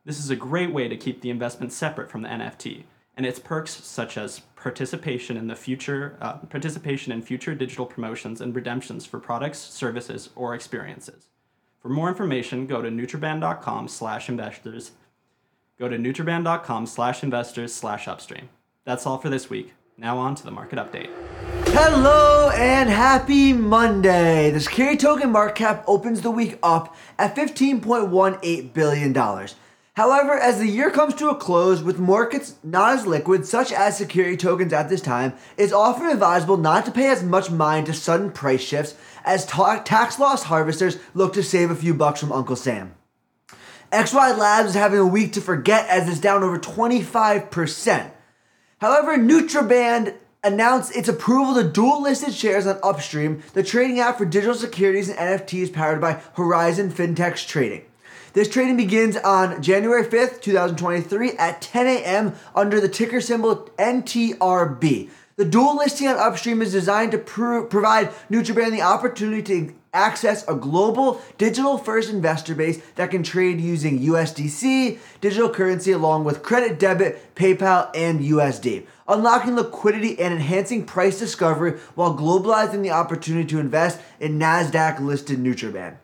This 0.05 0.19
is 0.19 0.29
a 0.29 0.37
great 0.37 0.71
way 0.71 0.87
to 0.87 0.95
keep 0.95 1.19
the 1.19 1.29
investment 1.29 1.73
separate 1.73 2.09
from 2.09 2.21
the 2.21 2.29
NFT, 2.29 2.83
and 3.17 3.25
its 3.25 3.39
perks 3.39 3.71
such 3.71 4.17
as 4.17 4.39
participation 4.55 5.35
in 5.35 5.47
the 5.47 5.55
future 5.57 6.17
uh, 6.21 6.37
participation 6.37 7.11
in 7.11 7.21
future 7.21 7.53
digital 7.53 7.85
promotions 7.85 8.39
and 8.39 8.55
redemptions 8.55 9.05
for 9.05 9.19
products, 9.19 9.59
services, 9.59 10.29
or 10.33 10.55
experiences. 10.55 11.27
For 11.81 11.89
more 11.89 12.07
information, 12.07 12.67
go 12.67 12.81
to 12.81 12.89
nutriband.com 12.89 13.89
slash 13.89 14.29
investors. 14.29 14.91
Go 15.77 15.89
to 15.89 15.97
nutriband.com 15.97 16.85
That's 18.83 19.05
all 19.05 19.19
for 19.19 19.29
this 19.29 19.49
week. 19.49 19.73
Now 19.97 20.17
on 20.17 20.33
to 20.35 20.43
the 20.43 20.51
market 20.51 20.79
update. 20.79 21.09
Hello 21.67 22.49
and 22.49 22.89
happy 22.89 23.53
Monday. 23.53 24.49
The 24.49 24.59
security 24.59 24.97
token 24.97 25.31
market 25.31 25.55
cap 25.55 25.83
opens 25.87 26.21
the 26.21 26.31
week 26.31 26.57
up 26.63 26.95
at 27.19 27.35
$15.18 27.35 28.73
billion. 28.73 29.47
However, 29.93 30.33
as 30.33 30.57
the 30.57 30.67
year 30.67 30.89
comes 30.89 31.13
to 31.15 31.29
a 31.29 31.35
close 31.35 31.83
with 31.83 31.99
markets 31.99 32.55
not 32.63 32.97
as 32.97 33.05
liquid, 33.05 33.45
such 33.45 33.71
as 33.71 33.97
security 33.97 34.37
tokens 34.37 34.73
at 34.73 34.89
this 34.89 35.01
time, 35.01 35.33
it's 35.57 35.73
often 35.73 36.07
advisable 36.07 36.57
not 36.57 36.85
to 36.85 36.91
pay 36.91 37.09
as 37.09 37.23
much 37.23 37.51
mind 37.51 37.85
to 37.85 37.93
sudden 37.93 38.31
price 38.31 38.61
shifts 38.61 38.95
as 39.23 39.45
ta- 39.45 39.83
tax 39.83 40.17
loss 40.17 40.43
harvesters 40.43 40.97
look 41.13 41.33
to 41.33 41.43
save 41.43 41.69
a 41.69 41.75
few 41.75 41.93
bucks 41.93 42.19
from 42.19 42.31
Uncle 42.31 42.55
Sam. 42.55 42.95
XY 43.91 44.37
Labs 44.37 44.69
is 44.69 44.75
having 44.75 44.99
a 44.99 45.05
week 45.05 45.33
to 45.33 45.41
forget 45.41 45.87
as 45.87 46.09
it's 46.09 46.19
down 46.19 46.41
over 46.43 46.57
25%. 46.57 48.11
However, 48.81 49.15
Nutriband 49.15 50.15
announced 50.43 50.95
its 50.95 51.07
approval 51.07 51.53
to 51.53 51.69
dual 51.69 52.01
listed 52.01 52.33
shares 52.33 52.65
on 52.65 52.79
Upstream, 52.81 53.43
the 53.53 53.61
trading 53.61 53.99
app 53.99 54.17
for 54.17 54.25
digital 54.25 54.55
securities 54.55 55.07
and 55.07 55.19
NFTs 55.19 55.71
powered 55.71 56.01
by 56.01 56.19
Horizon 56.33 56.89
Fintex 56.89 57.47
Trading. 57.47 57.83
This 58.33 58.49
trading 58.49 58.77
begins 58.77 59.17
on 59.17 59.61
January 59.61 60.03
5th, 60.03 60.41
2023 60.41 61.33
at 61.33 61.61
10 61.61 61.85
a.m. 61.85 62.33
under 62.55 62.81
the 62.81 62.89
ticker 62.89 63.21
symbol 63.21 63.69
NTRB. 63.77 65.09
The 65.35 65.45
dual 65.45 65.77
listing 65.77 66.07
on 66.07 66.17
Upstream 66.17 66.63
is 66.63 66.71
designed 66.71 67.11
to 67.11 67.19
pro- 67.19 67.65
provide 67.65 68.09
Nutriband 68.31 68.71
the 68.71 68.81
opportunity 68.81 69.43
to 69.67 69.73
access 69.93 70.47
a 70.47 70.55
global 70.55 71.21
digital 71.37 71.77
first 71.77 72.09
investor 72.09 72.55
base 72.55 72.81
that 72.95 73.11
can 73.11 73.23
trade 73.23 73.59
using 73.59 73.99
USDC, 73.99 74.97
digital 75.19 75.49
currency, 75.49 75.91
along 75.91 76.23
with 76.23 76.43
credit, 76.43 76.79
debit, 76.79 77.35
PayPal, 77.35 77.89
and 77.95 78.21
USD, 78.21 78.85
unlocking 79.07 79.55
liquidity 79.55 80.19
and 80.19 80.33
enhancing 80.33 80.85
price 80.85 81.19
discovery 81.19 81.79
while 81.95 82.17
globalizing 82.17 82.83
the 82.83 82.91
opportunity 82.91 83.47
to 83.49 83.59
invest 83.59 83.99
in 84.19 84.39
NASDAQ 84.39 84.99
listed 84.99 85.39
Nutriband. 85.39 85.97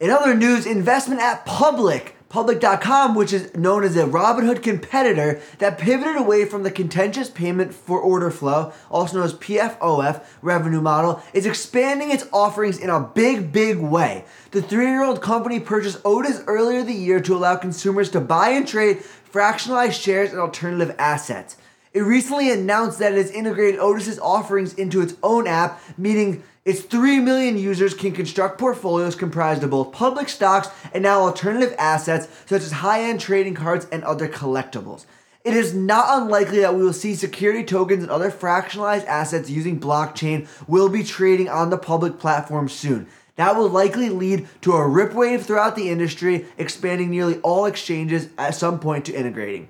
In 0.00 0.10
other 0.10 0.34
news, 0.34 0.66
investment 0.66 1.20
at 1.20 1.46
Public, 1.46 2.16
Public.com, 2.32 3.14
which 3.14 3.30
is 3.30 3.54
known 3.54 3.84
as 3.84 3.94
a 3.94 4.06
Robinhood 4.06 4.62
competitor 4.62 5.42
that 5.58 5.76
pivoted 5.76 6.16
away 6.16 6.46
from 6.46 6.62
the 6.62 6.70
contentious 6.70 7.28
payment 7.28 7.74
for 7.74 8.00
order 8.00 8.30
flow, 8.30 8.72
also 8.90 9.18
known 9.18 9.26
as 9.26 9.34
PFOF 9.34 10.24
revenue 10.40 10.80
model, 10.80 11.22
is 11.34 11.44
expanding 11.44 12.10
its 12.10 12.26
offerings 12.32 12.78
in 12.78 12.88
a 12.88 13.00
big, 13.00 13.52
big 13.52 13.76
way. 13.76 14.24
The 14.50 14.62
three 14.62 14.86
year 14.86 15.04
old 15.04 15.20
company 15.20 15.60
purchased 15.60 16.00
Otis 16.06 16.42
earlier 16.46 16.82
the 16.82 16.94
year 16.94 17.20
to 17.20 17.36
allow 17.36 17.56
consumers 17.56 18.08
to 18.12 18.20
buy 18.22 18.48
and 18.48 18.66
trade 18.66 19.02
fractionalized 19.30 20.00
shares 20.00 20.30
and 20.30 20.40
alternative 20.40 20.96
assets. 20.98 21.58
It 21.92 22.00
recently 22.00 22.50
announced 22.50 22.98
that 23.00 23.12
it 23.12 23.18
has 23.18 23.30
integrated 23.30 23.78
Otis's 23.78 24.18
offerings 24.18 24.72
into 24.72 25.02
its 25.02 25.16
own 25.22 25.46
app, 25.46 25.82
meaning 25.98 26.42
its 26.64 26.82
3 26.82 27.18
million 27.18 27.58
users 27.58 27.92
can 27.92 28.12
construct 28.12 28.56
portfolios 28.56 29.16
comprised 29.16 29.64
of 29.64 29.70
both 29.70 29.90
public 29.90 30.28
stocks 30.28 30.68
and 30.94 31.02
now 31.02 31.20
alternative 31.20 31.74
assets 31.76 32.28
such 32.46 32.62
as 32.62 32.70
high 32.70 33.02
end 33.02 33.18
trading 33.18 33.54
cards 33.54 33.88
and 33.90 34.04
other 34.04 34.28
collectibles. 34.28 35.04
It 35.44 35.54
is 35.54 35.74
not 35.74 36.22
unlikely 36.22 36.60
that 36.60 36.76
we 36.76 36.84
will 36.84 36.92
see 36.92 37.16
security 37.16 37.64
tokens 37.64 38.04
and 38.04 38.12
other 38.12 38.30
fractionalized 38.30 39.06
assets 39.06 39.50
using 39.50 39.80
blockchain 39.80 40.46
will 40.68 40.88
be 40.88 41.02
trading 41.02 41.48
on 41.48 41.70
the 41.70 41.78
public 41.78 42.20
platform 42.20 42.68
soon. 42.68 43.08
That 43.34 43.56
will 43.56 43.68
likely 43.68 44.08
lead 44.08 44.46
to 44.60 44.74
a 44.74 44.86
rip 44.86 45.14
wave 45.14 45.44
throughout 45.44 45.74
the 45.74 45.90
industry, 45.90 46.46
expanding 46.58 47.10
nearly 47.10 47.38
all 47.40 47.66
exchanges 47.66 48.28
at 48.38 48.54
some 48.54 48.78
point 48.78 49.06
to 49.06 49.12
integrating. 49.12 49.68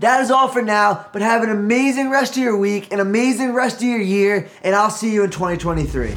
That 0.00 0.20
is 0.20 0.30
all 0.30 0.46
for 0.46 0.62
now, 0.62 1.06
but 1.12 1.22
have 1.22 1.42
an 1.42 1.50
amazing 1.50 2.08
rest 2.10 2.36
of 2.36 2.42
your 2.42 2.56
week, 2.56 2.92
an 2.92 3.00
amazing 3.00 3.52
rest 3.52 3.78
of 3.78 3.82
your 3.82 4.00
year, 4.00 4.48
and 4.62 4.76
I'll 4.76 4.90
see 4.90 5.12
you 5.12 5.24
in 5.24 5.30
2023. 5.30 6.14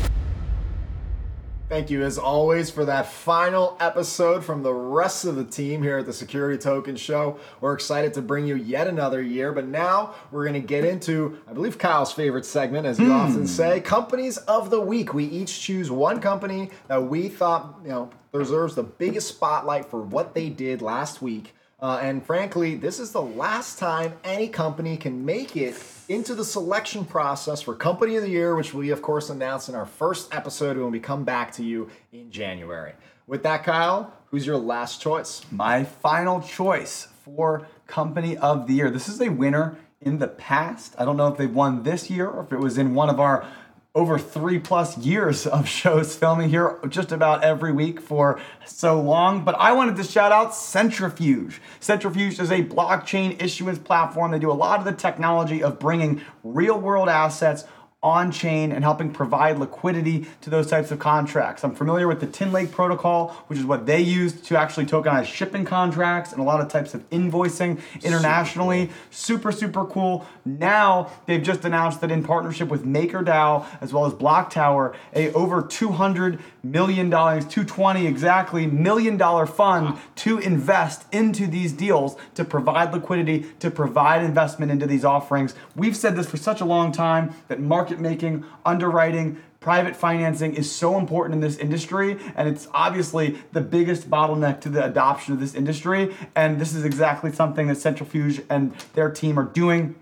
Thank 1.67 1.89
you, 1.89 2.03
as 2.03 2.19
always, 2.19 2.69
for 2.69 2.85
that 2.85 3.07
final 3.07 3.77
episode 3.79 4.43
from 4.43 4.61
the 4.61 4.73
rest 4.73 5.25
of 5.25 5.35
the 5.35 5.45
team 5.45 5.81
here 5.81 5.99
at 5.99 6.05
the 6.05 6.13
Security 6.13 6.61
Token 6.61 6.95
Show. 6.95 7.39
We're 7.59 7.73
excited 7.73 8.13
to 8.15 8.21
bring 8.21 8.45
you 8.45 8.55
yet 8.55 8.87
another 8.87 9.21
year, 9.21 9.51
but 9.51 9.65
now 9.65 10.13
we're 10.31 10.43
going 10.43 10.61
to 10.61 10.67
get 10.67 10.85
into, 10.85 11.39
I 11.47 11.53
believe, 11.53 11.77
Kyle's 11.77 12.11
favorite 12.11 12.45
segment, 12.45 12.85
as 12.85 12.99
you 12.99 13.05
hmm. 13.05 13.13
often 13.13 13.47
say, 13.47 13.79
Companies 13.79 14.37
of 14.37 14.69
the 14.69 14.81
Week. 14.81 15.13
We 15.13 15.23
each 15.23 15.61
choose 15.61 15.89
one 15.89 16.19
company 16.19 16.69
that 16.87 17.01
we 17.01 17.29
thought, 17.29 17.79
you 17.83 17.89
know, 17.89 18.09
deserves 18.31 18.75
the 18.75 18.83
biggest 18.83 19.29
spotlight 19.29 19.85
for 19.85 20.01
what 20.01 20.35
they 20.35 20.49
did 20.49 20.81
last 20.83 21.21
week. 21.21 21.55
Uh, 21.81 21.97
and 21.99 22.23
frankly, 22.23 22.75
this 22.75 22.99
is 22.99 23.11
the 23.11 23.21
last 23.21 23.79
time 23.79 24.13
any 24.23 24.47
company 24.47 24.95
can 24.95 25.25
make 25.25 25.57
it 25.57 25.75
into 26.09 26.35
the 26.35 26.45
selection 26.45 27.03
process 27.03 27.63
for 27.63 27.73
Company 27.73 28.15
of 28.17 28.21
the 28.21 28.29
Year, 28.29 28.55
which 28.55 28.71
we, 28.71 28.91
of 28.91 29.01
course, 29.01 29.31
announced 29.31 29.67
in 29.67 29.73
our 29.73 29.87
first 29.87 30.31
episode 30.31 30.77
when 30.77 30.91
we 30.91 30.99
come 30.99 31.23
back 31.23 31.51
to 31.53 31.63
you 31.63 31.89
in 32.13 32.29
January. 32.29 32.93
With 33.25 33.41
that, 33.43 33.63
Kyle, 33.63 34.13
who's 34.27 34.45
your 34.45 34.57
last 34.57 35.01
choice? 35.01 35.41
My 35.49 35.83
final 35.83 36.39
choice 36.39 37.07
for 37.25 37.67
Company 37.87 38.37
of 38.37 38.67
the 38.67 38.75
Year. 38.75 38.91
This 38.91 39.09
is 39.09 39.19
a 39.19 39.29
winner 39.29 39.79
in 40.01 40.19
the 40.19 40.27
past. 40.27 40.93
I 40.99 41.05
don't 41.05 41.17
know 41.17 41.29
if 41.29 41.37
they've 41.37 41.53
won 41.53 41.81
this 41.81 42.11
year 42.11 42.27
or 42.27 42.43
if 42.43 42.53
it 42.53 42.59
was 42.59 42.77
in 42.77 42.93
one 42.93 43.09
of 43.09 43.19
our 43.19 43.47
over 43.93 44.17
three 44.17 44.57
plus 44.57 44.97
years 44.97 45.45
of 45.45 45.67
shows 45.79 46.15
filming 46.15 46.49
here 46.49 46.79
just 46.87 47.11
about 47.11 47.43
every 47.43 47.71
week 47.71 47.99
for 47.99 48.39
so 48.65 49.01
long. 49.01 49.43
But 49.43 49.55
I 49.55 49.73
wanted 49.73 49.97
to 49.97 50.03
shout 50.03 50.31
out 50.31 50.55
Centrifuge. 50.55 51.61
Centrifuge 51.79 52.39
is 52.39 52.51
a 52.51 52.63
blockchain 52.63 53.41
issuance 53.41 53.79
platform. 53.79 54.31
They 54.31 54.39
do 54.39 54.51
a 54.51 54.53
lot 54.53 54.79
of 54.79 54.85
the 54.85 54.93
technology 54.93 55.61
of 55.61 55.79
bringing 55.79 56.21
real 56.43 56.79
world 56.79 57.09
assets 57.09 57.65
on 58.03 58.31
chain 58.31 58.71
and 58.71 58.83
helping 58.83 59.11
provide 59.11 59.59
liquidity 59.59 60.25
to 60.41 60.49
those 60.49 60.67
types 60.67 60.89
of 60.89 60.97
contracts. 60.97 61.63
I'm 61.63 61.75
familiar 61.75 62.07
with 62.07 62.19
the 62.19 62.25
Tin 62.25 62.51
Lake 62.51 62.71
protocol, 62.71 63.29
which 63.45 63.59
is 63.59 63.65
what 63.65 63.85
they 63.85 64.01
used 64.01 64.43
to 64.45 64.57
actually 64.57 64.87
tokenize 64.87 65.25
shipping 65.25 65.65
contracts 65.65 66.31
and 66.31 66.41
a 66.41 66.43
lot 66.43 66.61
of 66.61 66.67
types 66.67 66.95
of 66.95 67.07
invoicing 67.11 67.79
internationally. 68.03 68.89
Super, 69.11 69.51
super 69.51 69.85
cool. 69.85 70.25
Now 70.45 71.11
they've 71.27 71.43
just 71.43 71.63
announced 71.63 72.01
that 72.01 72.09
in 72.09 72.23
partnership 72.23 72.69
with 72.69 72.85
MakerDAO 72.85 73.67
as 73.81 73.93
well 73.93 74.07
as 74.07 74.13
Block 74.13 74.49
Tower, 74.49 74.95
a 75.13 75.31
over 75.33 75.61
200 75.61 76.39
million 76.63 77.09
dollars, 77.11 77.45
220 77.45 78.07
exactly 78.07 78.65
million 78.65 79.15
dollar 79.15 79.45
fund 79.45 79.99
to 80.15 80.39
invest 80.39 81.05
into 81.11 81.45
these 81.45 81.71
deals 81.71 82.15
to 82.33 82.43
provide 82.43 82.93
liquidity, 82.93 83.45
to 83.59 83.69
provide 83.69 84.23
investment 84.23 84.71
into 84.71 84.87
these 84.87 85.05
offerings. 85.05 85.53
We've 85.75 85.95
said 85.95 86.15
this 86.15 86.27
for 86.27 86.37
such 86.37 86.61
a 86.61 86.65
long 86.65 86.91
time 86.91 87.35
that 87.47 87.59
market 87.91 88.01
making, 88.01 88.45
underwriting, 88.65 89.41
private 89.59 89.95
financing 89.95 90.55
is 90.55 90.71
so 90.71 90.97
important 90.97 91.35
in 91.35 91.41
this 91.41 91.57
industry 91.57 92.17
and 92.35 92.47
it's 92.49 92.67
obviously 92.73 93.37
the 93.51 93.61
biggest 93.61 94.09
bottleneck 94.09 94.59
to 94.59 94.69
the 94.69 94.83
adoption 94.83 95.33
of 95.33 95.39
this 95.39 95.53
industry 95.53 96.15
and 96.35 96.59
this 96.59 96.73
is 96.73 96.83
exactly 96.83 97.31
something 97.31 97.67
that 97.67 97.75
centrifuge 97.75 98.41
and 98.49 98.73
their 98.93 99.11
team 99.11 99.37
are 99.37 99.43
doing 99.43 99.93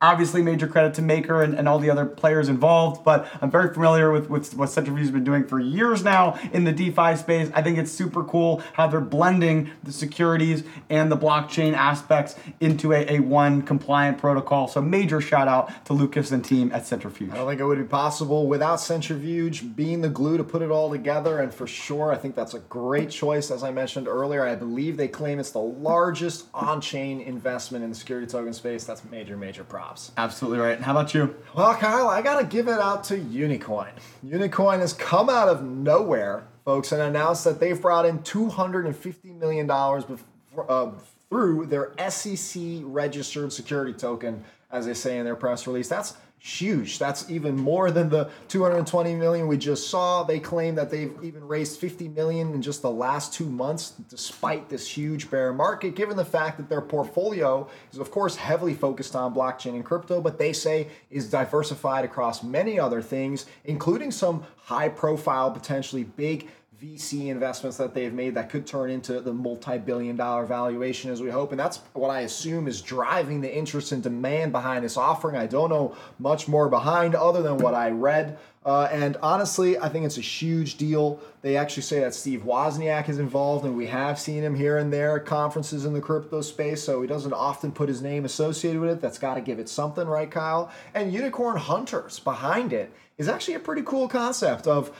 obviously 0.00 0.42
major 0.42 0.66
credit 0.66 0.94
to 0.94 1.02
maker 1.02 1.42
and, 1.42 1.54
and 1.54 1.68
all 1.68 1.78
the 1.78 1.90
other 1.90 2.06
players 2.06 2.48
involved 2.48 3.04
but 3.04 3.28
i'm 3.40 3.50
very 3.50 3.72
familiar 3.72 4.10
with, 4.10 4.28
with 4.30 4.54
what 4.54 4.68
centrifuge 4.68 5.06
has 5.06 5.10
been 5.10 5.24
doing 5.24 5.44
for 5.44 5.58
years 5.60 6.02
now 6.02 6.38
in 6.52 6.64
the 6.64 6.72
defi 6.72 7.16
space 7.16 7.50
i 7.54 7.62
think 7.62 7.78
it's 7.78 7.92
super 7.92 8.24
cool 8.24 8.62
how 8.74 8.86
they're 8.86 9.00
blending 9.00 9.70
the 9.82 9.92
securities 9.92 10.64
and 10.88 11.10
the 11.10 11.16
blockchain 11.16 11.74
aspects 11.74 12.36
into 12.60 12.92
a, 12.92 13.16
a 13.16 13.20
one 13.20 13.62
compliant 13.62 14.18
protocol 14.18 14.68
so 14.68 14.80
major 14.80 15.20
shout 15.20 15.48
out 15.48 15.84
to 15.84 15.92
lucas 15.92 16.30
and 16.30 16.44
team 16.44 16.70
at 16.72 16.86
centrifuge 16.86 17.30
I 17.30 17.36
don't 17.36 17.48
think 17.48 17.60
it 17.60 17.64
would 17.64 17.78
be 17.78 17.84
possible 17.84 18.46
without 18.46 18.80
Centrifuge 18.80 19.76
being 19.76 20.00
the 20.00 20.08
glue 20.08 20.36
to 20.36 20.44
put 20.44 20.62
it 20.62 20.70
all 20.70 20.90
together. 20.90 21.40
And 21.40 21.52
for 21.52 21.66
sure, 21.66 22.12
I 22.12 22.16
think 22.16 22.34
that's 22.34 22.54
a 22.54 22.58
great 22.60 23.10
choice. 23.10 23.50
As 23.50 23.62
I 23.62 23.70
mentioned 23.70 24.08
earlier, 24.08 24.44
I 24.44 24.54
believe 24.56 24.96
they 24.96 25.08
claim 25.08 25.38
it's 25.38 25.50
the 25.50 25.58
largest 25.58 26.46
on 26.54 26.80
chain 26.80 27.20
investment 27.20 27.84
in 27.84 27.90
the 27.90 27.96
security 27.96 28.26
token 28.26 28.52
space. 28.52 28.84
That's 28.84 29.04
major, 29.04 29.36
major 29.36 29.64
props. 29.64 29.89
Absolutely 30.16 30.58
right 30.58 30.76
and 30.76 30.84
how 30.84 30.92
about 30.92 31.12
you 31.14 31.34
Well, 31.54 31.74
Kyle, 31.74 32.08
I 32.08 32.22
gotta 32.22 32.44
give 32.46 32.68
it 32.68 32.78
out 32.78 33.04
to 33.04 33.18
Unicoin. 33.18 33.90
Unicoin 34.24 34.78
has 34.80 34.92
come 34.92 35.28
out 35.28 35.48
of 35.48 35.62
nowhere, 35.62 36.44
folks, 36.64 36.92
and 36.92 37.02
announced 37.02 37.44
that 37.44 37.60
they've 37.60 37.80
brought 37.80 38.06
in 38.06 38.20
$250 38.20 39.38
million 39.38 39.66
bef- 39.66 40.18
uh, 40.68 40.90
through 41.28 41.66
their 41.66 41.92
SEC 42.10 42.62
registered 42.82 43.52
security 43.52 43.92
token, 43.92 44.44
as 44.70 44.86
they 44.86 44.94
say 44.94 45.18
in 45.18 45.24
their 45.24 45.36
press 45.36 45.66
release. 45.66 45.88
That's 45.88 46.14
huge. 46.42 46.98
That's 46.98 47.30
even 47.30 47.54
more 47.54 47.90
than 47.90 48.08
the 48.08 48.30
220 48.48 49.14
million 49.14 49.46
we 49.46 49.58
just 49.58 49.90
saw. 49.90 50.22
They 50.22 50.40
claim 50.40 50.74
that 50.76 50.90
they've 50.90 51.12
even 51.22 51.46
raised 51.46 51.78
50 51.78 52.08
million 52.08 52.54
in 52.54 52.62
just 52.62 52.80
the 52.80 52.90
last 52.90 53.34
two 53.34 53.44
months, 53.44 53.90
despite 54.08 54.70
this 54.70 54.88
huge 54.88 55.30
bear 55.30 55.52
market, 55.52 55.94
given 55.94 56.16
the 56.16 56.24
fact 56.24 56.56
that 56.56 56.70
their 56.70 56.80
portfolio 56.80 57.68
is, 57.92 57.98
of 57.98 58.10
course, 58.10 58.36
heavily 58.36 58.72
focused 58.72 59.14
on 59.14 59.34
blockchain 59.34 59.74
and 59.74 59.84
crypto, 59.84 60.20
but 60.22 60.38
they 60.38 60.54
say 60.54 60.88
is 61.10 61.28
diversified 61.28 62.06
across 62.06 62.42
many 62.42 62.80
other 62.80 63.02
things, 63.02 63.44
including 63.66 64.10
some 64.10 64.42
high 64.56 64.88
profile, 64.88 65.50
potentially 65.50 66.04
big 66.04 66.48
VC 66.82 67.26
investments 67.26 67.76
that 67.76 67.92
they've 67.92 68.12
made 68.12 68.34
that 68.34 68.48
could 68.48 68.66
turn 68.66 68.88
into 68.88 69.20
the 69.20 69.34
multi-billion 69.34 70.16
dollar 70.16 70.46
valuation 70.46 71.10
as 71.10 71.20
we 71.20 71.28
hope. 71.28 71.50
And 71.50 71.60
that's 71.60 71.80
what 71.92 72.08
I 72.08 72.20
assume 72.20 72.66
is 72.66 72.80
driving 72.80 73.42
the 73.42 73.54
interest 73.54 73.92
and 73.92 74.02
demand 74.02 74.52
behind 74.52 74.82
this 74.82 74.96
offering. 74.96 75.36
I 75.36 75.46
don't 75.46 75.68
know 75.68 75.94
much 76.18 76.48
more 76.48 76.70
behind 76.70 77.14
other 77.14 77.42
than 77.42 77.58
what 77.58 77.74
I 77.74 77.90
read. 77.90 78.38
Uh, 78.64 78.88
and 78.92 79.18
honestly, 79.22 79.78
I 79.78 79.90
think 79.90 80.06
it's 80.06 80.16
a 80.16 80.22
huge 80.22 80.76
deal. 80.76 81.20
They 81.42 81.56
actually 81.56 81.82
say 81.82 82.00
that 82.00 82.14
Steve 82.14 82.42
Wozniak 82.44 83.08
is 83.08 83.18
involved, 83.18 83.64
and 83.64 83.76
we 83.76 83.86
have 83.86 84.18
seen 84.18 84.42
him 84.42 84.54
here 84.54 84.76
and 84.76 84.92
there 84.92 85.16
at 85.16 85.24
conferences 85.24 85.86
in 85.86 85.94
the 85.94 86.00
crypto 86.00 86.42
space, 86.42 86.82
so 86.82 87.00
he 87.00 87.08
doesn't 87.08 87.32
often 87.32 87.72
put 87.72 87.88
his 87.88 88.02
name 88.02 88.26
associated 88.26 88.80
with 88.80 88.90
it. 88.90 89.00
That's 89.00 89.18
got 89.18 89.34
to 89.34 89.40
give 89.40 89.58
it 89.58 89.68
something, 89.68 90.06
right, 90.06 90.30
Kyle? 90.30 90.70
And 90.94 91.12
Unicorn 91.12 91.56
Hunters 91.56 92.18
behind 92.18 92.74
it 92.74 92.92
is 93.20 93.28
actually 93.28 93.52
a 93.52 93.60
pretty 93.60 93.82
cool 93.82 94.08
concept 94.08 94.66
of 94.66 94.90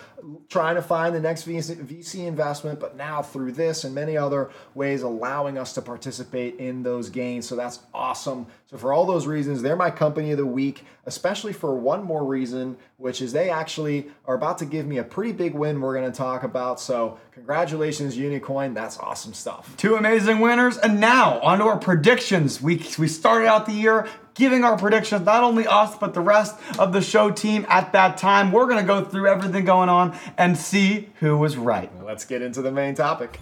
trying 0.50 0.74
to 0.74 0.82
find 0.82 1.14
the 1.14 1.20
next 1.20 1.48
VC 1.48 2.26
investment, 2.26 2.78
but 2.78 2.94
now 2.94 3.22
through 3.22 3.50
this 3.50 3.84
and 3.84 3.94
many 3.94 4.14
other 4.14 4.50
ways, 4.74 5.00
allowing 5.00 5.56
us 5.56 5.72
to 5.72 5.80
participate 5.80 6.56
in 6.56 6.82
those 6.82 7.08
gains. 7.08 7.48
So 7.48 7.56
that's 7.56 7.78
awesome. 7.94 8.46
So, 8.70 8.78
for 8.78 8.92
all 8.92 9.04
those 9.04 9.26
reasons, 9.26 9.62
they're 9.62 9.74
my 9.74 9.90
company 9.90 10.30
of 10.30 10.36
the 10.36 10.46
week, 10.46 10.84
especially 11.04 11.52
for 11.52 11.74
one 11.74 12.04
more 12.04 12.24
reason, 12.24 12.76
which 12.98 13.20
is 13.20 13.32
they 13.32 13.50
actually 13.50 14.06
are 14.26 14.36
about 14.36 14.58
to 14.58 14.64
give 14.64 14.86
me 14.86 14.98
a 14.98 15.02
pretty 15.02 15.32
big 15.32 15.54
win 15.54 15.80
we're 15.80 15.98
going 15.98 16.08
to 16.08 16.16
talk 16.16 16.44
about. 16.44 16.78
So, 16.78 17.18
congratulations, 17.32 18.16
Unicoin. 18.16 18.72
That's 18.72 18.96
awesome 18.98 19.34
stuff. 19.34 19.76
Two 19.76 19.96
amazing 19.96 20.38
winners, 20.38 20.78
and 20.78 21.00
now 21.00 21.40
onto 21.40 21.64
our 21.64 21.78
predictions. 21.78 22.62
We 22.62 22.76
we 22.96 23.08
started 23.08 23.48
out 23.48 23.66
the 23.66 23.72
year 23.72 24.06
giving 24.34 24.62
our 24.62 24.78
predictions, 24.78 25.26
not 25.26 25.42
only 25.42 25.66
us 25.66 25.98
but 25.98 26.14
the 26.14 26.20
rest 26.20 26.54
of 26.78 26.92
the 26.92 27.02
show 27.02 27.32
team 27.32 27.66
at 27.68 27.90
that 27.90 28.18
time. 28.18 28.52
We're 28.52 28.68
gonna 28.68 28.84
go 28.84 29.04
through 29.04 29.26
everything 29.26 29.64
going 29.64 29.88
on 29.88 30.16
and 30.38 30.56
see 30.56 31.08
who 31.18 31.36
was 31.36 31.56
right. 31.56 31.90
Let's 32.04 32.24
get 32.24 32.40
into 32.40 32.62
the 32.62 32.70
main 32.70 32.94
topic. 32.94 33.40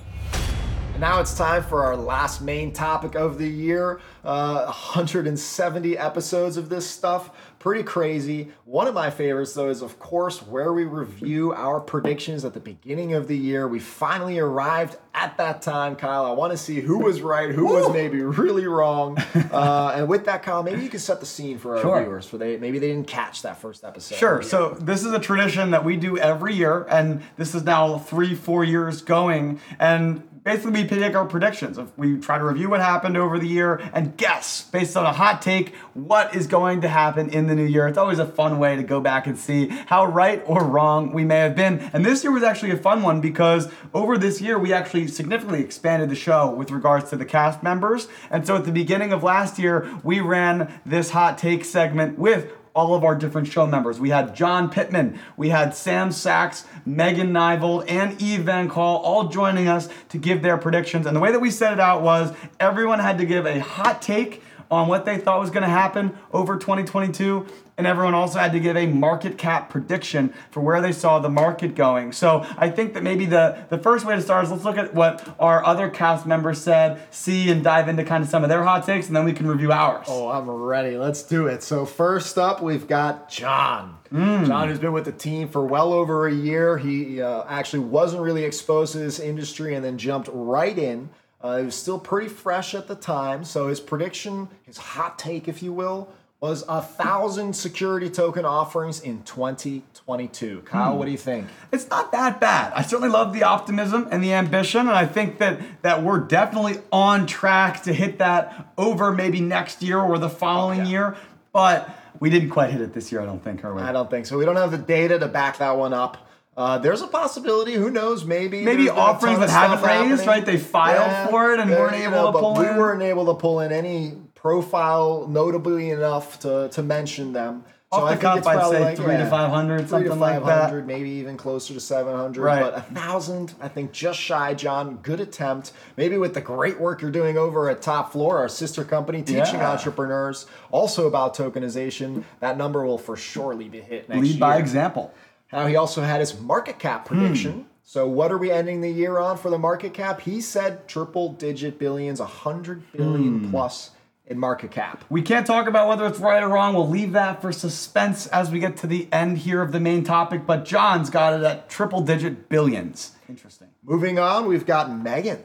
Now 0.98 1.20
it's 1.20 1.36
time 1.36 1.62
for 1.62 1.84
our 1.84 1.96
last 1.96 2.42
main 2.42 2.72
topic 2.72 3.14
of 3.14 3.38
the 3.38 3.46
year. 3.48 4.00
Uh, 4.24 4.64
170 4.64 5.96
episodes 5.96 6.56
of 6.56 6.68
this 6.68 6.90
stuff. 6.90 7.30
Pretty 7.60 7.82
crazy. 7.82 8.48
One 8.64 8.86
of 8.86 8.94
my 8.94 9.10
favorites, 9.10 9.52
though, 9.54 9.68
is 9.68 9.80
of 9.82 9.98
course 9.98 10.42
where 10.42 10.72
we 10.72 10.84
review 10.84 11.52
our 11.54 11.80
predictions 11.80 12.44
at 12.44 12.52
the 12.54 12.60
beginning 12.60 13.14
of 13.14 13.26
the 13.28 13.36
year. 13.36 13.66
We 13.68 13.78
finally 13.80 14.38
arrived 14.38 14.96
at 15.14 15.36
that 15.38 15.62
time, 15.62 15.96
Kyle. 15.96 16.24
I 16.26 16.32
want 16.32 16.52
to 16.52 16.56
see 16.56 16.80
who 16.80 16.98
was 16.98 17.20
right, 17.20 17.50
who 17.50 17.66
was 17.66 17.92
maybe 17.92 18.20
really 18.22 18.66
wrong. 18.66 19.16
Uh, 19.50 19.92
and 19.96 20.08
with 20.08 20.26
that, 20.26 20.42
Kyle, 20.42 20.62
maybe 20.62 20.82
you 20.82 20.90
can 20.90 21.00
set 21.00 21.20
the 21.20 21.26
scene 21.26 21.58
for 21.58 21.76
our 21.76 21.82
Sure. 21.82 22.00
viewers. 22.02 22.26
For 22.26 22.36
they 22.38 22.58
maybe 22.58 22.78
they 22.78 22.88
didn't 22.88 23.06
catch 23.08 23.42
that 23.42 23.58
first 23.58 23.82
episode. 23.82 24.16
Sure. 24.16 24.42
So 24.42 24.70
this 24.80 25.04
is 25.04 25.12
a 25.12 25.18
tradition 25.18 25.70
that 25.70 25.84
we 25.84 25.96
do 25.96 26.18
every 26.18 26.54
year, 26.54 26.84
and 26.90 27.22
this 27.36 27.54
is 27.54 27.64
now 27.64 27.98
three, 27.98 28.34
four 28.34 28.62
years 28.64 29.00
going. 29.00 29.58
And 29.78 30.27
basically, 30.48 30.82
we 30.82 30.88
pick 30.88 31.14
our 31.14 31.26
predictions. 31.26 31.76
If 31.76 31.96
we 31.98 32.16
try 32.16 32.38
to 32.38 32.44
review 32.44 32.70
what 32.70 32.80
happened 32.80 33.18
over 33.18 33.38
the 33.38 33.46
year 33.46 33.82
and 33.92 34.16
guess 34.16 34.62
based 34.62 34.96
on 34.96 35.04
a 35.04 35.12
hot 35.12 35.42
take 35.42 35.74
what 35.92 36.34
is 36.34 36.46
going 36.46 36.80
to 36.80 36.88
happen 36.88 37.28
in 37.28 37.48
the 37.48 37.54
new 37.54 37.66
year. 37.66 37.86
It's 37.86 37.98
always 37.98 38.18
a 38.18 38.26
fun 38.26 38.58
way 38.58 38.74
to 38.74 38.82
go 38.82 38.98
back 38.98 39.26
and 39.26 39.38
see 39.38 39.68
how 39.68 40.06
right 40.06 40.42
or 40.46 40.64
wrong 40.64 41.12
we 41.12 41.22
may 41.22 41.40
have 41.40 41.54
been. 41.54 41.90
And 41.92 42.02
this 42.04 42.24
year 42.24 42.32
was 42.32 42.42
actually 42.42 42.70
a 42.70 42.78
fun 42.78 43.02
one 43.02 43.20
because 43.20 43.70
over 43.92 44.16
this 44.16 44.40
year 44.40 44.58
we 44.58 44.72
actually 44.72 45.08
significantly 45.08 45.60
expanded 45.60 46.08
the 46.08 46.14
show 46.14 46.50
with 46.50 46.70
regards 46.70 47.10
to 47.10 47.16
the 47.16 47.26
cast 47.26 47.62
members. 47.62 48.08
And 48.30 48.46
so 48.46 48.56
at 48.56 48.64
the 48.64 48.72
beginning 48.72 49.12
of 49.12 49.22
last 49.22 49.58
year, 49.58 50.00
we 50.02 50.20
ran 50.20 50.80
this 50.86 51.10
hot 51.10 51.36
take 51.36 51.62
segment 51.64 52.18
with 52.18 52.50
all 52.78 52.94
of 52.94 53.02
our 53.02 53.16
different 53.16 53.48
show 53.48 53.66
members. 53.66 53.98
We 53.98 54.10
had 54.10 54.36
John 54.36 54.70
Pittman, 54.70 55.18
we 55.36 55.48
had 55.48 55.74
Sam 55.74 56.12
Sachs, 56.12 56.64
Megan 56.86 57.32
Nivold, 57.32 57.90
and 57.90 58.22
Eve 58.22 58.42
Van 58.42 58.68
Call 58.68 58.98
all 58.98 59.26
joining 59.26 59.66
us 59.66 59.88
to 60.10 60.18
give 60.18 60.42
their 60.42 60.56
predictions. 60.56 61.04
And 61.04 61.16
the 61.16 61.20
way 61.20 61.32
that 61.32 61.40
we 61.40 61.50
set 61.50 61.72
it 61.72 61.80
out 61.80 62.02
was 62.02 62.32
everyone 62.60 63.00
had 63.00 63.18
to 63.18 63.26
give 63.26 63.46
a 63.46 63.58
hot 63.58 64.00
take 64.00 64.44
on 64.70 64.88
what 64.88 65.04
they 65.04 65.18
thought 65.18 65.40
was 65.40 65.50
going 65.50 65.62
to 65.62 65.68
happen 65.68 66.16
over 66.32 66.56
2022 66.56 67.46
and 67.78 67.86
everyone 67.86 68.12
also 68.12 68.40
had 68.40 68.52
to 68.52 68.60
give 68.60 68.76
a 68.76 68.86
market 68.86 69.38
cap 69.38 69.70
prediction 69.70 70.34
for 70.50 70.60
where 70.60 70.82
they 70.82 70.90
saw 70.90 71.20
the 71.20 71.30
market 71.30 71.76
going. 71.76 72.10
So 72.10 72.44
I 72.58 72.68
think 72.70 72.92
that 72.94 73.04
maybe 73.04 73.24
the, 73.24 73.64
the 73.70 73.78
first 73.78 74.04
way 74.04 74.16
to 74.16 74.20
start 74.20 74.44
is 74.44 74.50
let's 74.50 74.64
look 74.64 74.76
at 74.76 74.94
what 74.94 75.36
our 75.38 75.64
other 75.64 75.88
cast 75.88 76.26
members 76.26 76.60
said, 76.60 77.00
see 77.12 77.50
and 77.50 77.62
dive 77.62 77.88
into 77.88 78.04
kind 78.04 78.24
of 78.24 78.28
some 78.28 78.42
of 78.42 78.50
their 78.50 78.64
hot 78.64 78.84
takes, 78.84 79.06
and 79.06 79.14
then 79.14 79.24
we 79.24 79.32
can 79.32 79.46
review 79.46 79.70
ours. 79.70 80.06
Oh, 80.08 80.28
I'm 80.28 80.50
ready. 80.50 80.98
Let's 80.98 81.22
do 81.22 81.46
it. 81.46 81.62
So 81.62 81.86
first 81.86 82.36
up, 82.36 82.60
we've 82.60 82.88
got 82.88 83.30
John. 83.30 83.96
John, 84.44 84.68
who's 84.68 84.80
been 84.80 84.92
with 84.92 85.04
the 85.04 85.12
team 85.12 85.48
for 85.48 85.64
well 85.64 85.92
over 85.92 86.26
a 86.26 86.34
year. 86.34 86.78
He 86.78 87.22
uh, 87.22 87.44
actually 87.46 87.80
wasn't 87.80 88.22
really 88.22 88.42
exposed 88.42 88.92
to 88.92 88.98
this 88.98 89.20
industry 89.20 89.76
and 89.76 89.84
then 89.84 89.98
jumped 89.98 90.28
right 90.32 90.76
in. 90.76 91.10
Uh, 91.40 91.58
he 91.58 91.64
was 91.64 91.74
still 91.76 91.98
pretty 91.98 92.28
fresh 92.28 92.74
at 92.74 92.88
the 92.88 92.94
time. 92.96 93.44
So 93.44 93.68
his 93.68 93.80
prediction, 93.80 94.48
his 94.64 94.76
hot 94.76 95.18
take, 95.18 95.46
if 95.48 95.62
you 95.62 95.72
will, 95.72 96.08
was 96.40 96.64
a 96.68 96.80
thousand 96.82 97.54
security 97.54 98.08
token 98.10 98.44
offerings 98.44 99.00
in 99.00 99.22
2022. 99.24 100.62
Kyle, 100.64 100.96
what 100.96 101.04
do 101.06 101.10
you 101.10 101.18
think? 101.18 101.46
it's 101.72 101.88
not 101.90 102.12
that 102.12 102.40
bad. 102.40 102.72
I 102.74 102.82
certainly 102.82 103.08
love 103.08 103.32
the 103.32 103.42
optimism 103.42 104.08
and 104.10 104.22
the 104.22 104.32
ambition, 104.32 104.80
and 104.82 104.90
I 104.90 105.06
think 105.06 105.38
that 105.38 105.60
that 105.82 106.02
we're 106.02 106.20
definitely 106.20 106.78
on 106.92 107.26
track 107.26 107.82
to 107.84 107.92
hit 107.92 108.18
that 108.18 108.72
over 108.78 109.12
maybe 109.12 109.40
next 109.40 109.82
year 109.82 109.98
or 110.00 110.18
the 110.18 110.30
following 110.30 110.80
Yeah. 110.80 110.86
year. 110.86 111.16
But 111.52 111.88
we 112.20 112.30
didn't 112.30 112.50
quite 112.50 112.70
hit 112.70 112.80
it 112.82 112.92
this 112.92 113.10
year, 113.10 113.20
I 113.20 113.24
don't 113.26 113.42
think, 113.42 113.64
are 113.64 113.74
we? 113.74 113.82
I 113.82 113.90
don't 113.90 114.10
think 114.10 114.26
so. 114.26 114.38
We 114.38 114.44
don't 114.44 114.56
have 114.56 114.70
the 114.70 114.78
data 114.78 115.18
to 115.18 115.26
back 115.28 115.58
that 115.58 115.76
one 115.76 115.92
up. 115.92 116.27
Uh, 116.58 116.76
there's 116.76 117.02
a 117.02 117.06
possibility. 117.06 117.74
Who 117.74 117.88
knows? 117.88 118.24
Maybe 118.24 118.62
Maybe 118.64 118.86
there's 118.86 118.88
been 118.88 118.98
a 118.98 119.00
ton 119.00 119.14
offerings 119.14 119.38
that 119.38 119.48
haven't 119.50 119.84
raised, 119.86 120.24
happening. 120.24 120.26
right? 120.26 120.44
They 120.44 120.56
filed 120.58 121.30
for 121.30 121.52
it 121.52 121.60
and 121.60 121.70
weren't 121.70 121.94
able 121.94 122.26
to 122.26 122.32
but 122.32 122.40
pull 122.40 122.56
we 122.58 122.66
in. 122.66 122.76
weren't 122.76 123.02
able 123.02 123.26
to 123.26 123.34
pull 123.34 123.60
in 123.60 123.70
any 123.70 124.14
profile 124.34 125.26
notably 125.28 125.90
enough 125.90 126.40
to, 126.40 126.68
to 126.72 126.82
mention 126.82 127.32
them. 127.32 127.64
So 127.92 128.00
Off 128.00 128.10
I 128.10 128.14
the 128.16 128.20
think 128.20 128.36
it's 128.38 128.46
I'd 128.48 128.54
probably 128.58 128.76
say 128.76 128.84
like, 128.84 128.96
three 128.96 129.06
to 129.06 129.12
yeah, 129.22 129.30
500, 129.30 129.76
three 129.78 129.82
to 129.84 129.88
something 129.88 130.18
like 130.20 130.40
that. 130.44 130.64
500, 130.64 130.86
maybe 130.86 131.08
even 131.10 131.36
closer 131.38 131.72
to 131.72 131.80
700. 131.80 132.42
Right. 132.42 132.60
But 132.60 132.76
a 132.76 132.80
thousand, 132.82 133.54
I 133.62 133.68
think, 133.68 133.92
just 133.92 134.18
shy. 134.20 134.52
John, 134.54 134.96
good 134.96 135.20
attempt. 135.20 135.72
Maybe 135.96 136.18
with 136.18 136.34
the 136.34 136.42
great 136.42 136.78
work 136.78 137.00
you're 137.00 137.10
doing 137.10 137.38
over 137.38 137.70
at 137.70 137.80
Top 137.80 138.12
Floor, 138.12 138.38
our 138.38 138.48
sister 138.50 138.84
company, 138.84 139.22
teaching 139.22 139.54
Yeah. 139.60 139.70
entrepreneurs 139.70 140.44
also 140.70 141.06
about 141.06 141.34
tokenization. 141.34 142.24
That 142.40 142.58
number 142.58 142.84
will 142.84 142.98
for 142.98 143.16
surely 143.16 143.68
be 143.70 143.80
hit 143.80 144.08
next 144.08 144.20
Lead 144.20 144.30
year. 144.32 144.38
by 144.40 144.58
example. 144.58 145.14
Now 145.52 145.66
he 145.66 145.76
also 145.76 146.02
had 146.02 146.20
his 146.20 146.38
market 146.38 146.78
cap 146.78 147.08
hmm. 147.08 147.18
prediction. 147.18 147.66
So 147.82 148.06
what 148.06 148.30
are 148.30 148.38
we 148.38 148.50
ending 148.50 148.82
the 148.82 148.90
year 148.90 149.18
on 149.18 149.38
for 149.38 149.50
the 149.50 149.58
market 149.58 149.94
cap? 149.94 150.20
He 150.20 150.40
said 150.40 150.86
triple 150.88 151.32
digit 151.32 151.78
billions, 151.78 152.20
a 152.20 152.26
hundred 152.26 152.82
billion 152.92 153.40
hmm. 153.40 153.50
plus 153.50 153.92
in 154.26 154.38
market 154.38 154.70
cap. 154.70 155.04
We 155.08 155.22
can't 155.22 155.46
talk 155.46 155.66
about 155.66 155.88
whether 155.88 156.06
it's 156.06 156.18
right 156.18 156.42
or 156.42 156.48
wrong. 156.48 156.74
We'll 156.74 156.88
leave 156.88 157.12
that 157.12 157.40
for 157.40 157.50
suspense 157.50 158.26
as 158.26 158.50
we 158.50 158.58
get 158.58 158.76
to 158.78 158.86
the 158.86 159.08
end 159.10 159.38
here 159.38 159.62
of 159.62 159.72
the 159.72 159.80
main 159.80 160.04
topic. 160.04 160.46
But 160.46 160.66
John's 160.66 161.08
got 161.08 161.32
it 161.32 161.42
at 161.42 161.70
triple 161.70 162.02
digit 162.02 162.48
billions. 162.50 163.12
Interesting. 163.28 163.68
Moving 163.82 164.18
on, 164.18 164.46
we've 164.46 164.66
got 164.66 164.94
Megan. 164.94 165.42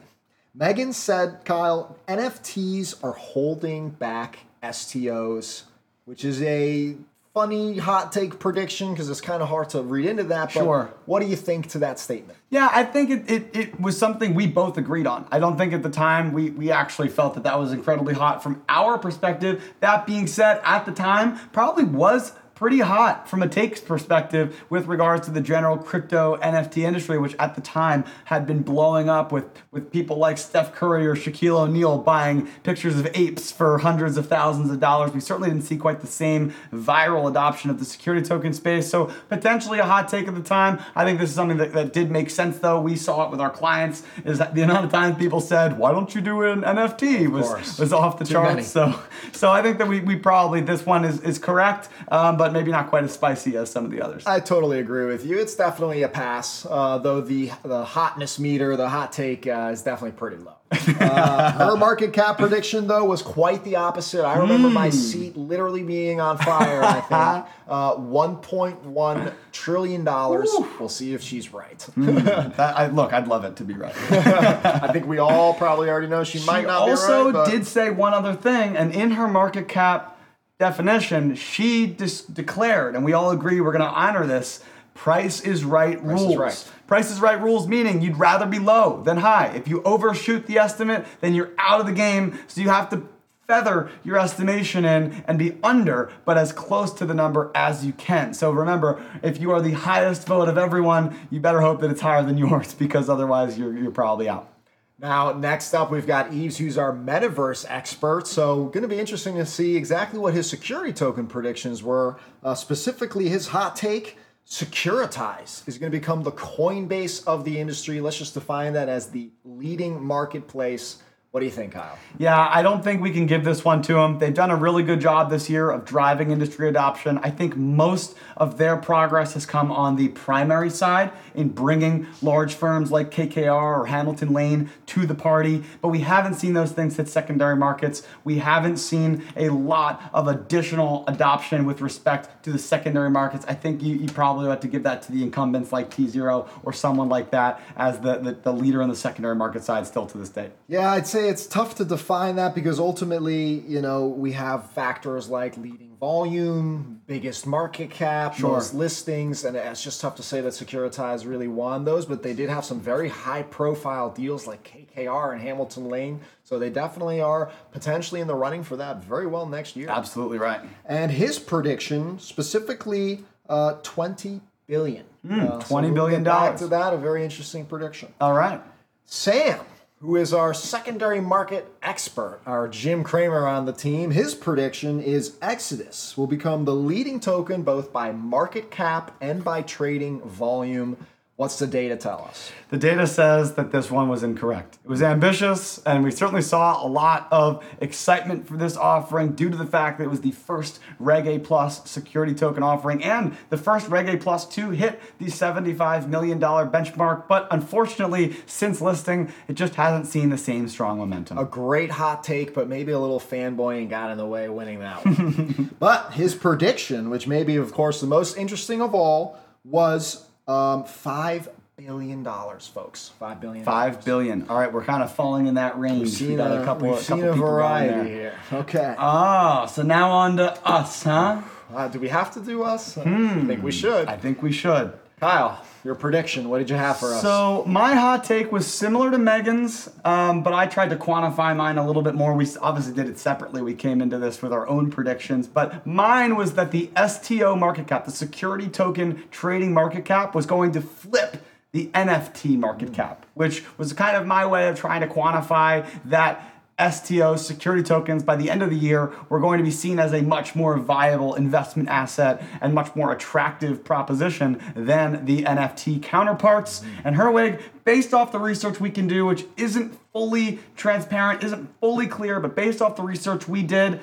Megan 0.54 0.92
said, 0.92 1.40
Kyle, 1.44 1.98
NFTs 2.06 3.02
are 3.02 3.12
holding 3.12 3.90
back 3.90 4.40
STOs, 4.62 5.64
which 6.04 6.24
is 6.24 6.42
a 6.42 6.96
funny 7.34 7.76
hot 7.78 8.12
take 8.12 8.38
prediction 8.38 8.92
because 8.92 9.10
it's 9.10 9.20
kind 9.20 9.42
of 9.42 9.48
hard 9.48 9.68
to 9.68 9.82
read 9.82 10.06
into 10.06 10.22
that. 10.22 10.46
But 10.54 10.62
Sure. 10.62 10.90
what 11.04 11.20
do 11.20 11.26
you 11.26 11.34
think 11.34 11.68
to 11.70 11.80
that 11.80 11.98
statement? 11.98 12.38
Yeah, 12.48 12.68
I 12.70 12.84
think 12.84 13.10
it, 13.10 13.28
it, 13.28 13.56
it 13.56 13.80
was 13.80 13.98
something 13.98 14.34
we 14.34 14.46
both 14.46 14.78
agreed 14.78 15.08
on. 15.08 15.26
I 15.32 15.40
don't 15.40 15.58
think 15.58 15.72
at 15.72 15.82
the 15.82 15.90
time 15.90 16.32
we, 16.32 16.50
we 16.50 16.70
actually 16.70 17.08
felt 17.08 17.34
that 17.34 17.42
that 17.42 17.58
was 17.58 17.72
incredibly 17.72 18.14
hot 18.14 18.40
from 18.40 18.62
our 18.68 18.98
perspective. 18.98 19.74
That 19.80 20.06
being 20.06 20.28
said, 20.28 20.60
at 20.62 20.86
the 20.86 20.92
time, 20.92 21.36
probably 21.50 21.82
was 21.82 22.32
pretty 22.54 22.80
hot 22.80 23.28
from 23.28 23.42
a 23.42 23.48
takes 23.48 23.80
perspective 23.80 24.64
with 24.70 24.86
regards 24.86 25.26
to 25.26 25.32
the 25.32 25.40
general 25.40 25.76
crypto 25.76 26.36
NFT 26.36 26.78
industry, 26.78 27.18
which 27.18 27.34
at 27.38 27.54
the 27.54 27.60
time 27.60 28.04
had 28.26 28.46
been 28.46 28.62
blowing 28.62 29.08
up 29.08 29.32
with, 29.32 29.44
with 29.70 29.90
people 29.90 30.16
like 30.16 30.38
Steph 30.38 30.74
Curry 30.74 31.06
or 31.06 31.14
Shaquille 31.14 31.60
O'Neal 31.60 31.98
buying 31.98 32.46
pictures 32.62 32.98
of 32.98 33.08
apes 33.14 33.50
for 33.50 33.78
hundreds 33.78 34.16
of 34.16 34.28
thousands 34.28 34.70
of 34.70 34.80
dollars. 34.80 35.12
We 35.12 35.20
certainly 35.20 35.50
didn't 35.50 35.64
see 35.64 35.76
quite 35.76 36.00
the 36.00 36.06
same 36.06 36.54
viral 36.72 37.28
adoption 37.28 37.70
of 37.70 37.78
the 37.78 37.84
security 37.84 38.26
token 38.26 38.52
space. 38.52 38.88
So 38.88 39.12
potentially 39.28 39.78
a 39.78 39.84
hot 39.84 40.08
take 40.08 40.28
at 40.28 40.34
the 40.34 40.42
time. 40.42 40.80
I 40.94 41.04
think 41.04 41.18
this 41.18 41.30
is 41.30 41.36
something 41.36 41.58
that, 41.58 41.72
that 41.72 41.92
did 41.92 42.10
make 42.10 42.30
sense 42.30 42.58
though. 42.58 42.80
We 42.80 42.96
saw 42.96 43.26
it 43.26 43.30
with 43.30 43.40
our 43.40 43.50
clients 43.50 44.02
is 44.24 44.38
that 44.38 44.54
the 44.54 44.62
amount 44.62 44.84
of 44.84 44.92
times 44.92 45.16
people 45.18 45.40
said, 45.40 45.78
why 45.78 45.92
don't 45.92 46.14
you 46.14 46.20
do 46.20 46.42
an 46.42 46.62
NFT 46.62 47.28
was, 47.30 47.46
course. 47.46 47.78
was 47.78 47.92
off 47.92 48.18
the 48.18 48.24
Too 48.24 48.34
many. 48.34 48.62
charts. 48.62 48.68
So 48.68 49.00
so 49.32 49.50
I 49.50 49.62
think 49.62 49.78
that 49.78 49.88
we, 49.88 50.00
we 50.00 50.16
probably, 50.16 50.60
this 50.60 50.86
one 50.86 51.04
is, 51.04 51.20
is 51.20 51.38
correct, 51.38 51.88
um, 52.08 52.36
but 52.36 52.43
maybe 52.52 52.70
not 52.70 52.88
quite 52.88 53.04
as 53.04 53.12
spicy 53.12 53.56
as 53.56 53.70
some 53.70 53.84
of 53.84 53.90
the 53.90 54.00
others. 54.02 54.24
I 54.26 54.40
totally 54.40 54.78
agree 54.80 55.06
with 55.06 55.24
you. 55.24 55.38
It's 55.38 55.54
definitely 55.54 56.02
a 56.02 56.08
pass, 56.08 56.66
uh, 56.68 56.98
though 56.98 57.20
the 57.20 57.50
the 57.64 57.84
hotness 57.84 58.38
meter, 58.38 58.76
the 58.76 58.88
hot 58.88 59.12
take, 59.12 59.46
uh, 59.46 59.70
is 59.72 59.82
definitely 59.82 60.16
pretty 60.16 60.36
low. 60.36 60.54
Uh, 61.04 61.52
her 61.52 61.76
market 61.76 62.12
cap 62.12 62.36
prediction, 62.38 62.86
though, 62.86 63.04
was 63.04 63.22
quite 63.22 63.62
the 63.64 63.76
opposite. 63.76 64.24
I 64.24 64.38
remember 64.38 64.68
my 64.68 64.90
seat 64.90 65.36
literally 65.36 65.82
being 65.82 66.20
on 66.20 66.36
fire. 66.38 66.82
I 66.82 67.00
think 67.00 67.46
uh, 67.68 67.94
1.1 67.96 69.32
trillion 69.52 70.04
dollars. 70.04 70.50
We'll 70.78 70.88
see 70.88 71.14
if 71.14 71.22
she's 71.22 71.52
right. 71.52 71.78
That, 71.96 72.58
I, 72.76 72.86
look, 72.88 73.12
I'd 73.12 73.28
love 73.28 73.44
it 73.44 73.56
to 73.56 73.64
be 73.64 73.74
right. 73.74 73.94
I 74.10 74.90
think 74.92 75.06
we 75.06 75.18
all 75.18 75.54
probably 75.54 75.88
already 75.88 76.08
know 76.08 76.24
she, 76.24 76.44
might 76.44 76.66
not 76.66 76.88
also 76.88 77.06
be 77.06 77.12
right. 77.24 77.32
but- 77.32 77.44
she 77.46 77.50
also 77.52 77.58
did 77.58 77.66
say 77.66 77.90
one 77.90 78.14
other 78.14 78.34
thing, 78.34 78.76
and 78.76 78.92
in 78.94 79.12
her 79.12 79.28
market 79.28 79.68
cap 79.68 80.13
definition, 80.58 81.34
she 81.34 81.86
dis- 81.86 82.22
declared, 82.22 82.94
and 82.94 83.04
we 83.04 83.12
all 83.12 83.30
agree 83.30 83.60
we're 83.60 83.72
going 83.72 83.82
to 83.82 83.86
honor 83.88 84.26
this. 84.26 84.62
Price 84.94 85.40
is 85.40 85.64
right 85.64 85.96
is 85.96 86.02
rules. 86.02 86.36
right. 86.36 86.72
Price 86.86 87.10
is 87.10 87.20
right 87.20 87.40
rules 87.40 87.66
meaning 87.66 88.00
you'd 88.00 88.16
rather 88.16 88.46
be 88.46 88.60
low 88.60 89.02
than 89.02 89.16
high. 89.16 89.48
If 89.48 89.66
you 89.66 89.82
overshoot 89.82 90.46
the 90.46 90.58
estimate, 90.58 91.04
then 91.20 91.34
you're 91.34 91.50
out 91.58 91.80
of 91.80 91.86
the 91.86 91.92
game. 91.92 92.38
So 92.46 92.60
you 92.60 92.68
have 92.68 92.90
to 92.90 93.08
feather 93.48 93.90
your 94.04 94.18
estimation 94.18 94.84
in 94.84 95.24
and 95.26 95.36
be 95.36 95.58
under, 95.64 96.12
but 96.24 96.38
as 96.38 96.52
close 96.52 96.92
to 96.94 97.04
the 97.04 97.12
number 97.12 97.50
as 97.56 97.84
you 97.84 97.92
can. 97.92 98.32
So 98.32 98.52
remember, 98.52 99.02
if 99.22 99.40
you 99.40 99.50
are 99.50 99.60
the 99.60 99.72
highest 99.72 100.26
vote 100.28 100.48
of 100.48 100.56
everyone, 100.56 101.18
you 101.28 101.40
better 101.40 101.60
hope 101.60 101.80
that 101.80 101.90
it's 101.90 102.00
higher 102.00 102.22
than 102.22 102.38
yours 102.38 102.72
because 102.78 103.10
otherwise 103.10 103.58
you're, 103.58 103.76
you're 103.76 103.90
probably 103.90 104.28
out. 104.28 104.53
Now, 104.98 105.32
next 105.32 105.74
up, 105.74 105.90
we've 105.90 106.06
got 106.06 106.32
Eves, 106.32 106.58
who's 106.58 106.78
our 106.78 106.92
metaverse 106.92 107.66
expert. 107.68 108.28
So, 108.28 108.66
going 108.66 108.82
to 108.82 108.88
be 108.88 108.98
interesting 108.98 109.34
to 109.36 109.46
see 109.46 109.76
exactly 109.76 110.20
what 110.20 110.34
his 110.34 110.48
security 110.48 110.92
token 110.92 111.26
predictions 111.26 111.82
were. 111.82 112.18
Uh, 112.42 112.54
specifically, 112.54 113.28
his 113.28 113.48
hot 113.48 113.74
take 113.74 114.18
Securitize 114.46 115.66
is 115.66 115.78
going 115.78 115.90
to 115.90 115.98
become 115.98 116.22
the 116.22 116.32
Coinbase 116.32 117.26
of 117.26 117.44
the 117.44 117.58
industry. 117.58 118.00
Let's 118.02 118.18
just 118.18 118.34
define 118.34 118.74
that 118.74 118.90
as 118.90 119.08
the 119.08 119.30
leading 119.42 120.04
marketplace. 120.04 121.02
What 121.34 121.40
do 121.40 121.46
you 121.46 121.52
think, 121.52 121.72
Kyle? 121.72 121.98
Yeah, 122.16 122.48
I 122.48 122.62
don't 122.62 122.84
think 122.84 123.02
we 123.02 123.10
can 123.10 123.26
give 123.26 123.42
this 123.42 123.64
one 123.64 123.82
to 123.82 123.94
them. 123.94 124.20
They've 124.20 124.32
done 124.32 124.52
a 124.52 124.56
really 124.56 124.84
good 124.84 125.00
job 125.00 125.30
this 125.30 125.50
year 125.50 125.68
of 125.68 125.84
driving 125.84 126.30
industry 126.30 126.68
adoption. 126.68 127.18
I 127.24 127.30
think 127.30 127.56
most 127.56 128.14
of 128.36 128.56
their 128.56 128.76
progress 128.76 129.34
has 129.34 129.44
come 129.44 129.72
on 129.72 129.96
the 129.96 130.06
primary 130.10 130.70
side 130.70 131.10
in 131.34 131.48
bringing 131.48 132.06
large 132.22 132.54
firms 132.54 132.92
like 132.92 133.10
KKR 133.10 133.80
or 133.80 133.86
Hamilton 133.86 134.32
Lane 134.32 134.70
to 134.86 135.06
the 135.06 135.14
party, 135.16 135.64
but 135.80 135.88
we 135.88 136.00
haven't 136.00 136.34
seen 136.34 136.54
those 136.54 136.70
things 136.70 136.98
hit 136.98 137.08
secondary 137.08 137.56
markets. 137.56 138.06
We 138.22 138.38
haven't 138.38 138.76
seen 138.76 139.24
a 139.36 139.48
lot 139.48 140.08
of 140.12 140.28
additional 140.28 141.04
adoption 141.08 141.64
with 141.64 141.80
respect 141.80 142.44
to 142.44 142.52
the 142.52 142.60
secondary 142.60 143.10
markets. 143.10 143.44
I 143.48 143.54
think 143.54 143.82
you, 143.82 143.96
you 143.96 144.06
probably 144.06 144.48
have 144.50 144.60
to 144.60 144.68
give 144.68 144.84
that 144.84 145.02
to 145.02 145.12
the 145.12 145.24
incumbents 145.24 145.72
like 145.72 145.90
T0 145.90 146.48
or 146.62 146.72
someone 146.72 147.08
like 147.08 147.32
that 147.32 147.60
as 147.76 147.98
the, 147.98 148.18
the, 148.18 148.32
the 148.34 148.52
leader 148.52 148.80
on 148.80 148.88
the 148.88 148.94
secondary 148.94 149.34
market 149.34 149.64
side 149.64 149.84
still 149.88 150.06
to 150.06 150.16
this 150.16 150.28
day. 150.28 150.50
Yeah, 150.68 150.92
I'd 150.92 151.08
say 151.08 151.23
it's 151.28 151.46
tough 151.46 151.74
to 151.76 151.84
define 151.84 152.36
that 152.36 152.54
because 152.54 152.78
ultimately, 152.78 153.60
you 153.66 153.80
know, 153.80 154.06
we 154.06 154.32
have 154.32 154.70
factors 154.70 155.28
like 155.28 155.56
leading 155.56 155.96
volume, 156.00 157.00
biggest 157.06 157.46
market 157.46 157.90
cap, 157.90 158.34
Sure. 158.34 158.50
most 158.52 158.74
listings, 158.74 159.44
and 159.44 159.56
it's 159.56 159.82
just 159.82 160.00
tough 160.00 160.16
to 160.16 160.22
say 160.22 160.40
that 160.40 160.52
Securitize 160.52 161.26
really 161.26 161.48
won 161.48 161.84
those, 161.84 162.06
but 162.06 162.22
they 162.22 162.34
did 162.34 162.50
have 162.50 162.64
some 162.64 162.80
very 162.80 163.08
high 163.08 163.42
profile 163.42 164.10
deals 164.10 164.46
like 164.46 164.62
KKR 164.64 165.32
and 165.32 165.40
Hamilton 165.42 165.88
Lane. 165.88 166.20
So 166.42 166.58
they 166.58 166.70
definitely 166.70 167.20
are 167.20 167.50
potentially 167.72 168.20
in 168.20 168.26
the 168.26 168.34
running 168.34 168.62
for 168.62 168.76
that 168.76 169.02
very 169.04 169.26
well 169.26 169.46
next 169.46 169.76
year. 169.76 169.88
Absolutely 169.88 170.38
right. 170.38 170.60
And 170.84 171.10
his 171.10 171.38
prediction 171.38 172.18
specifically 172.18 173.24
uh, 173.48 173.74
20 173.82 174.40
billion. 174.66 175.04
Uh, 175.30 175.58
so 175.60 175.66
20 175.68 175.86
we'll 175.88 175.94
billion 175.94 176.22
get 176.22 176.30
back 176.30 176.44
dollars. 176.46 176.60
to 176.60 176.66
that, 176.68 176.92
a 176.94 176.96
very 176.98 177.22
interesting 177.24 177.64
prediction. 177.64 178.12
All 178.20 178.32
right. 178.34 178.60
Sam, 179.06 179.60
who 180.04 180.16
is 180.16 180.34
our 180.34 180.52
secondary 180.52 181.18
market 181.18 181.66
expert, 181.82 182.38
our 182.44 182.68
Jim 182.68 183.02
Cramer 183.02 183.46
on 183.46 183.64
the 183.64 183.72
team. 183.72 184.10
His 184.10 184.34
prediction 184.34 185.00
is 185.00 185.36
Exodus 185.40 186.14
will 186.14 186.26
become 186.26 186.66
the 186.66 186.74
leading 186.74 187.20
token 187.20 187.62
both 187.62 187.90
by 187.90 188.12
market 188.12 188.70
cap 188.70 189.16
and 189.22 189.42
by 189.42 189.62
trading 189.62 190.20
volume. 190.20 190.98
What's 191.36 191.58
the 191.58 191.66
data 191.66 191.96
tell 191.96 192.24
us? 192.28 192.52
The 192.70 192.76
data 192.76 193.08
says 193.08 193.54
that 193.54 193.72
this 193.72 193.90
one 193.90 194.08
was 194.08 194.22
incorrect. 194.22 194.78
It 194.84 194.88
was 194.88 195.02
ambitious, 195.02 195.82
and 195.84 196.04
we 196.04 196.12
certainly 196.12 196.42
saw 196.42 196.80
a 196.80 196.86
lot 196.86 197.26
of 197.32 197.64
excitement 197.80 198.46
for 198.46 198.56
this 198.56 198.76
offering 198.76 199.32
due 199.32 199.50
to 199.50 199.56
the 199.56 199.66
fact 199.66 199.98
that 199.98 200.04
it 200.04 200.10
was 200.10 200.20
the 200.20 200.30
first 200.30 200.78
Reg 201.00 201.26
A 201.26 201.40
Plus 201.40 201.90
security 201.90 202.34
token 202.34 202.62
offering 202.62 203.02
and 203.02 203.36
the 203.50 203.56
first 203.56 203.88
Reg 203.88 204.08
A 204.08 204.16
Plus 204.16 204.46
to 204.50 204.70
hit 204.70 205.00
the 205.18 205.24
$75 205.24 206.06
million 206.06 206.38
benchmark. 206.38 207.26
But 207.26 207.48
unfortunately, 207.50 208.36
since 208.46 208.80
listing, 208.80 209.32
it 209.48 209.54
just 209.54 209.74
hasn't 209.74 210.06
seen 210.06 210.30
the 210.30 210.38
same 210.38 210.68
strong 210.68 210.98
momentum. 210.98 211.38
A 211.38 211.44
great 211.44 211.90
hot 211.90 212.22
take, 212.22 212.54
but 212.54 212.68
maybe 212.68 212.92
a 212.92 212.98
little 213.00 213.18
fanboying 213.18 213.90
got 213.90 214.12
in 214.12 214.18
the 214.18 214.26
way 214.26 214.48
winning 214.48 214.78
that 214.78 215.04
one. 215.04 215.74
but 215.80 216.12
his 216.12 216.36
prediction, 216.36 217.10
which 217.10 217.26
may 217.26 217.42
be, 217.42 217.56
of 217.56 217.72
course, 217.72 218.00
the 218.00 218.06
most 218.06 218.36
interesting 218.36 218.80
of 218.80 218.94
all, 218.94 219.36
was 219.64 220.28
um, 220.46 220.84
$5 220.84 221.48
billion, 221.76 222.24
folks. 222.24 223.12
$5 223.20 223.40
billion. 223.40 223.64
Five 223.64 224.04
billion. 224.04 224.48
All 224.48 224.58
right, 224.58 224.72
we're 224.72 224.84
kind 224.84 225.02
of 225.02 225.12
falling 225.14 225.46
in 225.46 225.54
that 225.54 225.78
range. 225.78 226.00
We've 226.00 226.08
seen 226.10 226.36
got 226.36 226.60
a, 226.60 226.64
couple, 226.64 226.88
we've 226.88 226.98
a 226.98 227.02
seen 227.02 227.16
couple 227.18 227.30
a 227.30 227.32
people 227.34 227.48
going 227.48 227.56
variety 227.56 227.94
there. 227.94 228.04
here. 228.50 228.60
Okay. 228.60 228.94
Oh, 228.98 229.66
so 229.66 229.82
now 229.82 230.10
on 230.10 230.36
to 230.36 230.66
us, 230.66 231.02
huh? 231.02 231.42
Uh, 231.74 231.88
do 231.88 231.98
we 231.98 232.08
have 232.08 232.32
to 232.34 232.40
do 232.40 232.62
us? 232.62 232.96
I 232.98 233.02
think 233.46 233.62
we 233.62 233.72
should. 233.72 234.06
I 234.06 234.16
think 234.16 234.42
we 234.42 234.52
should. 234.52 234.92
Kyle, 235.20 235.64
your 235.84 235.94
prediction. 235.94 236.48
What 236.48 236.58
did 236.58 236.70
you 236.70 236.76
have 236.76 236.98
for 236.98 237.14
us? 237.14 237.22
So 237.22 237.64
my 237.66 237.94
hot 237.94 238.24
take 238.24 238.50
was 238.50 238.66
similar 238.66 239.10
to 239.10 239.18
Megan's, 239.18 239.88
um, 240.04 240.42
but 240.42 240.52
I 240.52 240.66
tried 240.66 240.90
to 240.90 240.96
quantify 240.96 241.56
mine 241.56 241.78
a 241.78 241.86
little 241.86 242.02
bit 242.02 242.14
more. 242.14 242.34
We 242.34 242.46
obviously 242.60 242.94
did 242.94 243.08
it 243.08 243.18
separately. 243.18 243.62
We 243.62 243.74
came 243.74 244.00
into 244.00 244.18
this 244.18 244.42
with 244.42 244.52
our 244.52 244.66
own 244.66 244.90
predictions, 244.90 245.46
but 245.46 245.86
mine 245.86 246.36
was 246.36 246.54
that 246.54 246.72
the 246.72 246.90
STO 247.08 247.54
market 247.54 247.86
cap, 247.86 248.04
the 248.04 248.10
security 248.10 248.68
token 248.68 249.24
trading 249.30 249.72
market 249.72 250.04
cap, 250.04 250.34
was 250.34 250.46
going 250.46 250.72
to 250.72 250.80
flip 250.80 251.44
the 251.72 251.88
NFT 251.88 252.56
market 252.56 252.92
cap, 252.92 253.26
which 253.34 253.64
was 253.78 253.92
kind 253.92 254.16
of 254.16 254.26
my 254.26 254.46
way 254.46 254.68
of 254.68 254.78
trying 254.78 255.00
to 255.00 255.08
quantify 255.08 255.84
that 256.04 256.53
STO 256.78 257.36
security 257.36 257.82
tokens 257.82 258.22
by 258.22 258.36
the 258.36 258.50
end 258.50 258.62
of 258.62 258.70
the 258.70 258.76
year 258.76 259.12
were 259.28 259.38
going 259.38 259.58
to 259.58 259.64
be 259.64 259.70
seen 259.70 259.98
as 259.98 260.12
a 260.12 260.22
much 260.22 260.54
more 260.54 260.76
viable 260.76 261.34
investment 261.34 261.88
asset 261.88 262.42
and 262.60 262.74
much 262.74 262.94
more 262.96 263.12
attractive 263.12 263.84
proposition 263.84 264.60
than 264.74 265.24
the 265.24 265.44
NFT 265.44 266.02
counterparts. 266.02 266.80
Mm. 266.80 266.86
And 267.04 267.16
Herwig, 267.16 267.62
based 267.84 268.12
off 268.12 268.32
the 268.32 268.40
research 268.40 268.80
we 268.80 268.90
can 268.90 269.06
do, 269.06 269.26
which 269.26 269.44
isn't 269.56 269.96
fully 270.12 270.58
transparent, 270.76 271.44
isn't 271.44 271.68
fully 271.80 272.06
clear, 272.06 272.40
but 272.40 272.56
based 272.56 272.82
off 272.82 272.96
the 272.96 273.02
research 273.02 273.46
we 273.46 273.62
did, 273.62 274.00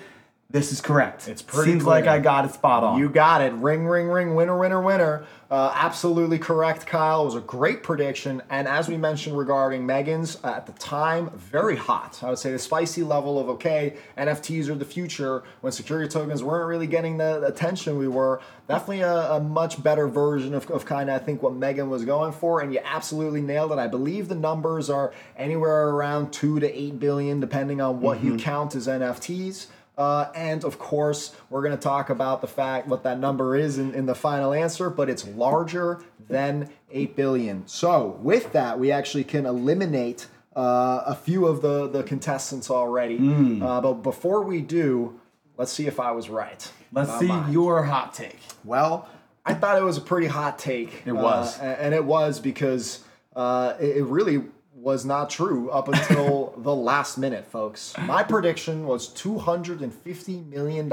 this 0.52 0.72
is 0.72 0.82
correct. 0.82 1.30
It's 1.30 1.42
pretty 1.42 1.72
Seems 1.72 1.86
like. 1.86 2.08
I 2.08 2.20
got 2.20 2.46
it 2.46 2.54
spot 2.54 2.84
on. 2.84 3.00
You 3.00 3.10
got 3.10 3.42
it. 3.42 3.54
Ring, 3.54 3.88
ring, 3.88 4.08
ring. 4.08 4.36
Winner, 4.36 4.58
winner, 4.58 4.82
winner. 4.82 5.26
Uh, 5.50 5.72
absolutely 5.76 6.40
correct, 6.40 6.86
Kyle. 6.86 7.24
It 7.24 7.26
was 7.26 7.36
a 7.36 7.42
great 7.42 7.84
prediction. 7.84 8.42
And 8.50 8.68
as 8.68 8.88
we 8.88 8.98
mentioned 8.98 9.38
regarding 9.38 9.86
Megan's, 9.86 10.38
uh, 10.44 10.54
at 10.56 10.66
the 10.66 10.72
time, 10.74 11.30
very 11.32 11.76
hot. 11.76 12.22
I 12.24 12.30
would 12.30 12.40
say 12.40 12.52
the 12.52 12.60
spicy 12.60 13.04
level 13.04 13.40
of, 13.40 13.50
okay, 13.50 13.98
NFTs 14.18 14.70
are 14.70 14.76
the 14.76 14.86
future 14.86 15.44
when 15.62 15.72
security 15.72 16.10
tokens 16.10 16.44
weren't 16.44 16.68
really 16.68 16.88
getting 16.88 17.18
the 17.18 17.46
attention 17.46 17.98
we 17.98 18.08
were. 18.08 18.42
Definitely 18.68 19.02
a, 19.02 19.34
a 19.34 19.40
much 19.42 19.82
better 19.82 20.08
version 20.08 20.54
of, 20.54 20.70
of 20.72 20.86
kind 20.86 21.10
of, 21.10 21.22
I 21.22 21.24
think, 21.24 21.42
what 21.42 21.54
Megan 21.54 21.90
was 21.90 22.06
going 22.06 22.32
for. 22.32 22.62
And 22.62 22.74
you 22.74 22.80
absolutely 22.84 23.42
nailed 23.42 23.72
it. 23.74 23.78
I 23.78 23.88
believe 23.88 24.30
the 24.30 24.36
numbers 24.36 24.90
are 24.90 25.14
anywhere 25.38 25.90
around 25.90 26.32
2 26.32 26.62
to 26.62 26.82
8 26.82 27.00
billion, 27.00 27.40
depending 27.40 27.82
on 27.82 28.02
what 28.02 28.24
you 28.24 28.38
count 28.38 28.76
as 28.76 28.88
NFTs. 28.88 29.68
Uh, 29.98 30.32
and 30.36 30.64
of 30.64 30.80
course, 30.80 31.36
we're 31.50 31.62
going 31.62 31.76
to 31.76 31.82
talk 31.82 32.10
about 32.10 32.42
the 32.42 32.48
fact 32.48 32.88
what 32.88 33.04
that 33.04 33.20
number 33.20 33.56
is 33.56 33.78
in, 33.78 33.94
in 33.94 34.06
the 34.06 34.16
final 34.16 34.54
answer, 34.54 34.90
but 34.90 35.10
it's 35.10 35.28
larger 35.28 36.02
than 36.30 36.70
8 36.92 37.16
billion. 37.16 37.68
So, 37.68 38.18
with 38.22 38.54
that, 38.54 38.80
we 38.80 38.92
actually 38.92 39.26
can 39.26 39.46
eliminate 39.46 40.28
uh, 40.56 41.04
a 41.06 41.16
few 41.16 41.46
of 41.46 41.62
the, 41.62 41.88
the 41.88 42.04
contestants 42.04 42.70
already. 42.70 43.18
Uh, 43.62 43.82
but 43.82 43.96
before 43.96 44.44
we 44.44 44.62
do, 44.62 45.20
let's 45.58 45.72
see 45.72 45.88
if 45.88 46.00
I 46.00 46.12
was 46.12 46.30
right. 46.30 46.72
Let's 46.94 47.20
see 47.20 47.28
mine. 47.28 47.52
your 47.52 47.84
hot 47.84 48.14
take. 48.14 48.40
Well, 48.64 49.08
I 49.46 49.54
thought 49.54 49.78
it 49.78 49.84
was 49.84 49.98
a 49.98 50.02
pretty 50.02 50.28
hot 50.28 50.60
take. 50.60 51.04
It 51.06 51.14
was. 51.14 51.60
Uh, 51.60 51.64
and 51.80 51.94
it 51.94 52.04
was 52.04 52.40
because 52.40 53.04
uh, 53.36 53.76
it, 53.80 53.98
it 53.98 54.04
really 54.04 54.44
was 54.82 55.06
not 55.06 55.30
true 55.30 55.70
up 55.70 55.88
until 55.88 56.54
the 56.58 56.74
last 56.74 57.18
minute, 57.18 57.46
folks. 57.46 57.94
My 58.00 58.24
prediction 58.24 58.86
was 58.86 59.10
$250 59.10 60.48
million 60.48 60.92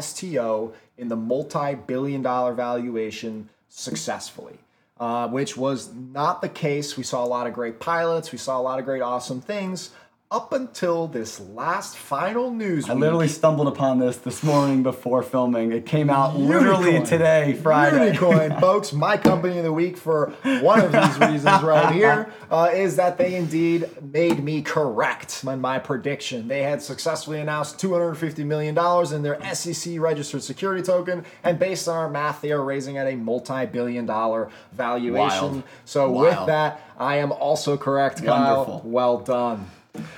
STO 0.00 0.72
in 0.96 1.08
the 1.08 1.16
multi 1.16 1.74
billion 1.74 2.22
dollar 2.22 2.54
valuation 2.54 3.48
successfully. 3.68 4.58
Uh, 5.00 5.26
which 5.26 5.56
was 5.56 5.92
not 5.92 6.40
the 6.40 6.48
case. 6.48 6.96
We 6.96 7.02
saw 7.02 7.24
a 7.24 7.26
lot 7.26 7.48
of 7.48 7.52
great 7.52 7.80
pilots. 7.80 8.30
We 8.30 8.38
saw 8.38 8.60
a 8.60 8.62
lot 8.62 8.78
of 8.78 8.84
great, 8.84 9.02
awesome 9.02 9.40
things 9.40 9.90
up 10.34 10.52
until 10.52 11.06
this 11.06 11.38
last 11.38 11.96
final 11.96 12.50
news. 12.50 12.90
I 12.90 12.94
literally 12.94 13.28
stumbled 13.28 13.68
upon 13.68 14.00
this 14.00 14.16
this 14.16 14.42
morning 14.42 14.82
before 14.82 15.22
filming. 15.22 15.70
It 15.70 15.86
came 15.86 16.10
out 16.10 16.36
literally 16.36 17.00
today, 17.04 17.52
Friday. 17.52 18.16
Unicoin, 18.16 18.58
folks. 18.60 18.92
My 18.92 19.16
company 19.16 19.58
of 19.58 19.62
the 19.62 19.72
week 19.72 19.96
for 19.96 20.30
one 20.42 20.80
of 20.80 20.90
these 20.90 21.18
reasons 21.20 21.62
right 21.62 21.94
here 21.94 22.32
uh, 22.50 22.68
is 22.74 22.96
that 22.96 23.16
they 23.16 23.36
indeed 23.36 23.88
made 24.12 24.42
me 24.42 24.60
correct 24.60 25.44
on 25.46 25.60
my 25.60 25.78
prediction. 25.78 26.48
They 26.48 26.64
had 26.64 26.82
successfully 26.82 27.38
announced 27.38 27.78
$250 27.78 28.44
million 28.44 28.76
in 29.14 29.22
their 29.22 29.54
SEC 29.54 30.00
registered 30.00 30.42
security 30.42 30.82
token, 30.82 31.24
and 31.44 31.60
based 31.60 31.86
on 31.86 31.94
our 31.94 32.10
math, 32.10 32.40
they 32.40 32.50
are 32.50 32.64
raising 32.64 32.98
at 32.98 33.06
a 33.06 33.14
multi 33.14 33.66
billion 33.66 34.04
dollar 34.04 34.50
valuation. 34.72 35.52
Wild. 35.52 35.62
So, 35.84 36.10
with 36.10 36.46
that, 36.46 36.80
I 36.98 37.18
am 37.18 37.30
also 37.30 37.76
correct, 37.76 38.24
Kyle. 38.24 38.56
Wonderful. 38.56 38.90
Well 38.90 39.18
done. 39.20 39.70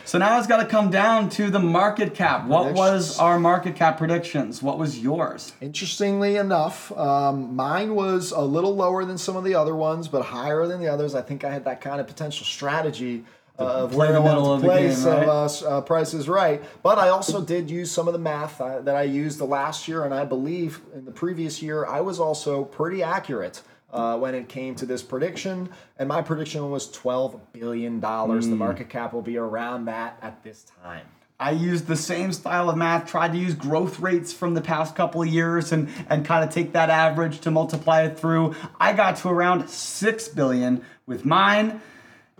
So 0.04 0.18
now 0.18 0.38
it's 0.38 0.46
got 0.46 0.58
to 0.58 0.66
come 0.66 0.88
down 0.88 1.28
to 1.30 1.50
the 1.50 1.58
market 1.58 2.14
cap. 2.14 2.46
What 2.46 2.72
was 2.72 3.18
our 3.18 3.38
market 3.38 3.74
cap 3.74 3.98
predictions? 3.98 4.62
What 4.62 4.78
was 4.78 5.00
yours? 5.00 5.52
Interestingly 5.60 6.36
enough, 6.36 6.96
um, 6.96 7.54
mine 7.56 7.94
was 7.94 8.30
a 8.30 8.40
little 8.40 8.74
lower 8.74 9.04
than 9.04 9.18
some 9.18 9.36
of 9.36 9.44
the 9.44 9.54
other 9.54 9.74
ones, 9.74 10.08
but 10.08 10.22
higher 10.22 10.66
than 10.66 10.80
the 10.80 10.88
others. 10.88 11.14
I 11.14 11.22
think 11.22 11.44
I 11.44 11.50
had 11.50 11.64
that 11.64 11.80
kind 11.80 12.00
of 12.00 12.06
potential 12.06 12.46
strategy 12.46 13.24
uh, 13.58 13.64
of 13.64 13.90
play 13.90 13.98
where 13.98 14.12
the 14.12 14.18
I 14.18 14.32
wanted 14.32 14.62
to 14.62 14.66
place 14.68 15.04
game, 15.04 15.12
right? 15.12 15.28
uh, 15.28 15.46
uh, 15.46 15.80
Price 15.80 16.14
is 16.14 16.28
Right. 16.28 16.62
But 16.82 16.98
I 16.98 17.08
also 17.08 17.42
did 17.42 17.68
use 17.68 17.90
some 17.90 18.06
of 18.06 18.12
the 18.12 18.18
math 18.20 18.60
uh, 18.60 18.80
that 18.82 18.94
I 18.94 19.02
used 19.02 19.38
the 19.38 19.46
last 19.46 19.88
year, 19.88 20.04
and 20.04 20.14
I 20.14 20.24
believe 20.24 20.80
in 20.94 21.04
the 21.04 21.10
previous 21.10 21.60
year 21.60 21.84
I 21.84 22.00
was 22.00 22.20
also 22.20 22.64
pretty 22.64 23.02
accurate. 23.02 23.62
Uh, 23.96 24.14
when 24.18 24.34
it 24.34 24.46
came 24.46 24.74
to 24.74 24.84
this 24.84 25.02
prediction, 25.02 25.70
and 25.98 26.06
my 26.06 26.20
prediction 26.20 26.70
was 26.70 26.94
$12 26.94 27.40
billion. 27.52 27.98
Hmm. 27.98 28.40
The 28.40 28.54
market 28.54 28.90
cap 28.90 29.14
will 29.14 29.22
be 29.22 29.38
around 29.38 29.86
that 29.86 30.18
at 30.20 30.44
this 30.44 30.66
time. 30.82 31.06
I 31.38 31.50
used 31.50 31.86
the 31.86 31.96
same 31.96 32.32
style 32.32 32.70
of 32.70 32.76
math, 32.76 33.08
tried 33.08 33.32
to 33.32 33.38
use 33.38 33.54
growth 33.54 34.00
rates 34.00 34.32
from 34.32 34.54
the 34.54 34.62
past 34.62 34.94
couple 34.94 35.22
of 35.22 35.28
years 35.28 35.72
and, 35.72 35.88
and 36.08 36.24
kind 36.24 36.42
of 36.42 36.50
take 36.50 36.72
that 36.72 36.88
average 36.88 37.40
to 37.40 37.50
multiply 37.50 38.02
it 38.02 38.18
through. 38.18 38.54
I 38.80 38.94
got 38.94 39.16
to 39.16 39.28
around 39.28 39.68
6 39.68 40.28
billion 40.28 40.82
with 41.06 41.24
mine. 41.26 41.80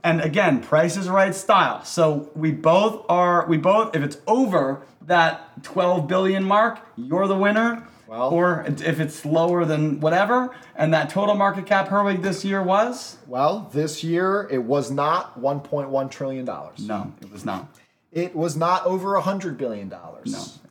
And 0.03 0.21
again, 0.21 0.61
price 0.61 0.97
is 0.97 1.09
right 1.09 1.35
style. 1.35 1.85
So 1.85 2.31
we 2.35 2.53
both 2.53 3.05
are, 3.09 3.47
we 3.47 3.59
both, 3.59 3.95
if 3.95 4.03
it's 4.03 4.19
over 4.27 4.83
that 5.03 5.63
12 5.63 6.07
billion 6.07 6.45
mark, 6.45 6.81
you're 6.97 7.27
the 7.27 7.37
winner. 7.37 7.87
Well- 8.09 8.31
or 8.31 8.65
if 8.69 9.01
it's 9.01 9.25
lower 9.25 9.65
than 9.65 10.01
whatever, 10.01 10.51
and 10.75 10.93
that 10.95 11.11
total 11.11 11.35
market 11.35 11.67
cap 11.67 11.89
Herwig 11.89 12.23
this 12.23 12.45
year 12.45 12.63
was? 12.63 13.17
Well, 13.27 13.69
this 13.73 14.05
year 14.05 14.49
it 14.51 14.63
was 14.65 14.91
not 14.91 15.41
$1.1 15.41 16.11
trillion. 16.11 16.45
No, 16.45 17.13
it 17.21 17.33
was 17.33 17.45
not. 17.45 17.69
It 18.13 18.35
was 18.35 18.57
not 18.57 18.87
over 18.87 19.09
$100 19.21 19.59
billion. 19.59 19.91
No, 19.91 20.23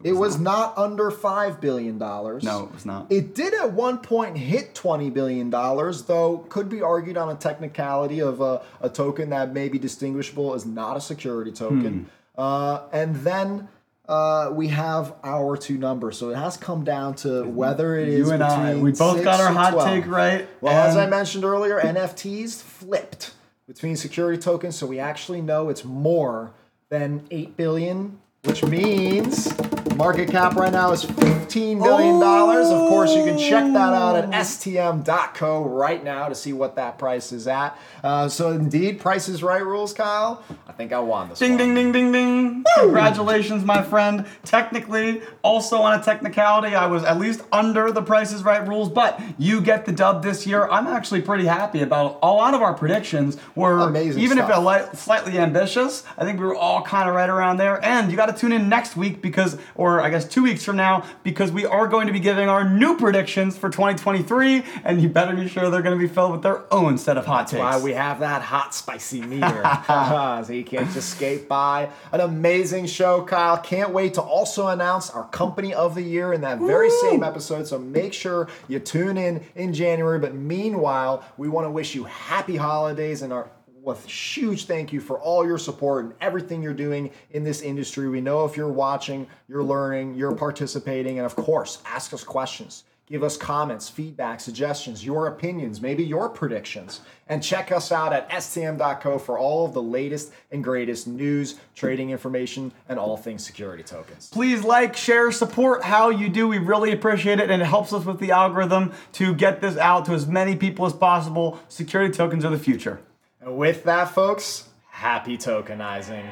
It 0.03 0.13
was, 0.13 0.39
not. 0.39 0.75
under 0.79 1.11
$5 1.11 1.61
billion. 1.61 1.99
No, 1.99 2.27
it 2.39 2.73
was 2.73 2.85
not. 2.87 3.11
It 3.11 3.35
did 3.35 3.53
at 3.53 3.71
one 3.71 3.99
point 3.99 4.35
hit 4.35 4.73
$20 4.73 5.13
billion, 5.13 5.51
though 5.51 6.43
could 6.49 6.69
be 6.69 6.81
argued 6.81 7.17
on 7.17 7.29
a 7.29 7.35
technicality 7.35 8.19
of 8.19 8.41
a, 8.41 8.63
a 8.81 8.89
token 8.89 9.29
that 9.29 9.53
may 9.53 9.69
be 9.69 9.77
distinguishable 9.77 10.55
as 10.55 10.65
not 10.65 10.97
a 10.97 11.01
security 11.01 11.51
token. 11.51 12.09
Hmm. 12.35 12.41
Uh, 12.41 12.79
and 12.91 13.15
then 13.17 13.67
uh, 14.07 14.51
we 14.53 14.67
have 14.69 15.13
our 15.23 15.57
two 15.57 15.77
numbers. 15.77 16.17
So 16.17 16.29
it 16.29 16.35
has 16.35 16.57
come 16.57 16.83
down 16.83 17.15
to 17.15 17.43
whether 17.43 17.97
it 17.97 18.07
is 18.07 18.27
You 18.27 18.33
and 18.33 18.43
I, 18.43 18.75
we 18.75 18.91
both 18.91 19.15
6 19.17 19.23
got 19.23 19.39
our 19.39 19.51
hot 19.51 19.71
12. 19.73 19.89
take 19.89 20.07
right. 20.07 20.47
Well, 20.61 20.73
as 20.73 20.95
I 20.97 21.07
mentioned 21.07 21.43
earlier, 21.43 21.79
NFTs 21.79 22.61
flipped 22.61 23.33
between 23.67 23.95
security 23.95 24.39
tokens, 24.41 24.75
so 24.75 24.85
we 24.85 24.99
actually 24.99 25.41
know 25.41 25.69
it's 25.69 25.83
more 25.83 26.51
than 26.89 27.25
8 27.31 27.57
billion, 27.57 28.19
which 28.43 28.63
means 28.63 29.51
market 29.95 30.29
cap 30.29 30.55
right 30.55 30.71
now 30.71 30.91
is 30.91 31.03
15 31.03 31.79
billion 31.79 32.19
dollars. 32.19 32.67
Of 32.67 32.89
course, 32.89 33.13
you 33.15 33.23
can 33.23 33.37
check 33.37 33.63
that 33.73 33.93
out 33.93 34.15
at 34.15 34.29
stm.co 34.29 35.63
right 35.65 36.03
now 36.03 36.27
to 36.27 36.35
see 36.35 36.53
what 36.53 36.75
that 36.75 36.97
price 36.97 37.31
is 37.31 37.47
at. 37.47 37.77
Uh, 38.03 38.27
so 38.27 38.51
indeed, 38.51 38.99
Price 38.99 39.27
is 39.29 39.41
Right 39.43 39.63
rules, 39.63 39.93
Kyle. 39.93 40.43
I 40.67 40.71
think 40.73 40.91
I 40.91 40.99
won 40.99 41.29
this 41.29 41.39
Ding, 41.39 41.51
one. 41.51 41.57
ding, 41.59 41.75
ding, 41.75 41.91
ding, 41.91 42.11
ding. 42.11 42.53
Ding. 42.53 42.63
Congratulations, 42.79 43.63
my 43.63 43.81
friend. 43.81 44.25
Technically, 44.43 45.21
also 45.43 45.77
on 45.77 45.99
a 45.99 46.03
technicality, 46.03 46.75
I 46.75 46.87
was 46.87 47.03
at 47.03 47.17
least 47.17 47.41
under 47.51 47.91
the 47.91 48.01
Price 48.01 48.31
is 48.33 48.43
right 48.43 48.65
rules, 48.67 48.89
but 48.89 49.19
you 49.37 49.61
get 49.61 49.85
the 49.85 49.91
dub 49.91 50.23
this 50.23 50.45
year. 50.45 50.67
I'm 50.69 50.87
actually 50.87 51.21
pretty 51.21 51.45
happy 51.45 51.81
about 51.81 52.19
a 52.21 52.27
lot 52.27 52.53
of 52.53 52.61
our 52.61 52.73
predictions 52.73 53.37
were 53.55 53.79
Amazing 53.79 54.21
even 54.21 54.37
if 54.37 54.45
stuff. 54.45 54.63
they're 54.65 54.95
slightly 54.95 55.37
ambitious, 55.39 56.03
I 56.17 56.25
think 56.25 56.39
we 56.39 56.45
were 56.45 56.55
all 56.55 56.81
kind 56.81 57.07
of 57.09 57.15
right 57.15 57.29
around 57.29 57.57
there. 57.57 57.83
And 57.83 58.11
you 58.11 58.17
got 58.17 58.27
to 58.27 58.33
tune 58.33 58.51
in 58.51 58.67
next 58.69 58.95
week 58.95 59.21
because, 59.21 59.57
or 59.75 60.01
I 60.01 60.09
guess 60.09 60.27
two 60.27 60.43
weeks 60.43 60.63
from 60.63 60.77
now, 60.77 61.05
because 61.23 61.51
we 61.51 61.65
are 61.65 61.87
going 61.87 62.07
to 62.07 62.13
be 62.13 62.19
giving 62.19 62.49
our 62.49 62.67
new 62.67 62.97
predictions 62.97 63.57
for 63.57 63.69
2023, 63.69 64.63
and 64.83 65.01
you 65.01 65.09
better 65.09 65.35
be 65.35 65.47
sure 65.47 65.69
they're 65.69 65.81
going 65.81 65.97
to 65.97 66.07
be 66.07 66.11
filled 66.11 66.31
with 66.31 66.41
their 66.41 66.61
own 66.73 66.97
set 66.97 67.17
of 67.17 67.25
hot 67.25 67.47
takes. 67.47 67.59
why 67.59 67.77
we 67.79 67.93
have 67.93 68.19
that 68.19 68.41
hot 68.41 68.73
spicy 68.73 69.21
meter. 69.21 69.63
Uh-huh, 69.95 70.43
so 70.43 70.51
you 70.53 70.63
can't 70.63 70.91
just 70.91 71.09
skate 71.11 71.47
by. 71.47 71.89
An 72.11 72.19
amazing 72.19 72.85
show 72.87 73.21
kyle. 73.23 73.57
Can't 73.57 73.91
wait 73.91 74.15
to 74.15 74.21
also 74.21 74.67
announce 74.67 75.09
our 75.09 75.27
company 75.29 75.73
of 75.73 75.95
the 75.95 76.01
year 76.01 76.33
in 76.33 76.41
that 76.41 76.59
very 76.59 76.89
same 76.89 77.23
episode 77.23 77.67
so 77.67 77.77
make 77.79 78.13
sure 78.13 78.47
you 78.67 78.79
tune 78.79 79.17
in 79.17 79.41
in 79.55 79.73
january. 79.73 80.19
But 80.19 80.33
meanwhile 80.33 81.23
we 81.37 81.49
want 81.49 81.65
to 81.65 81.71
wish 81.71 81.95
you 81.95 82.05
happy 82.05 82.55
holidays 82.55 83.21
and 83.21 83.31
our 83.31 83.49
with 83.85 84.05
huge 84.05 84.65
thank 84.65 84.91
you 84.91 84.99
for 84.99 85.19
all 85.19 85.45
your 85.45 85.59
support 85.59 86.05
and 86.05 86.13
everything 86.19 86.61
you're 86.61 86.73
doing 86.73 87.11
in 87.31 87.43
this 87.43 87.61
industry. 87.61 88.09
We 88.09 88.19
know 88.19 88.43
if 88.45 88.57
you're 88.57 88.67
watching, 88.67 89.27
you're 89.47 89.63
learning, 89.63 90.15
you're 90.15 90.35
participating, 90.35 91.19
and 91.19 91.25
of 91.25 91.35
course, 91.35 91.81
ask 91.85 92.11
us 92.11 92.23
questions. 92.23 92.83
Give 93.07 93.23
us 93.23 93.37
comments, 93.37 93.87
feedback, 93.87 94.39
suggestions, 94.39 95.05
your 95.05 95.27
opinions, 95.27 95.79
maybe 95.79 96.03
your 96.03 96.27
predictions. 96.27 97.01
And 97.27 97.43
check 97.43 97.71
us 97.71 97.91
out 97.91 98.13
at 98.13 98.27
stm.co 98.31 99.19
for 99.19 99.37
all 99.37 99.63
of 99.63 99.75
the 99.75 99.81
latest 99.81 100.31
and 100.51 100.63
greatest 100.63 101.05
news, 101.05 101.59
trading 101.75 102.09
information, 102.09 102.71
and 102.89 102.97
all 102.97 103.15
things 103.15 103.45
security 103.45 103.83
tokens. 103.83 104.29
Please 104.29 104.63
like, 104.63 104.95
share, 104.95 105.31
support 105.31 105.83
how 105.83 106.09
you 106.09 106.29
do. 106.29 106.47
We 106.47 106.57
really 106.57 106.91
appreciate 106.91 107.39
it, 107.39 107.51
and 107.51 107.61
it 107.61 107.65
helps 107.65 107.93
us 107.93 108.05
with 108.05 108.19
the 108.19 108.31
algorithm 108.31 108.91
to 109.13 109.35
get 109.35 109.61
this 109.61 109.77
out 109.77 110.05
to 110.05 110.13
as 110.13 110.25
many 110.25 110.55
people 110.55 110.87
as 110.87 110.93
possible. 110.93 111.59
Security 111.69 112.11
tokens 112.11 112.43
are 112.43 112.49
the 112.49 112.57
future. 112.57 112.99
And 113.45 113.57
with 113.57 113.83
that, 113.83 114.05
folks, 114.05 114.67
happy 114.89 115.37
tokenizing. 115.37 116.25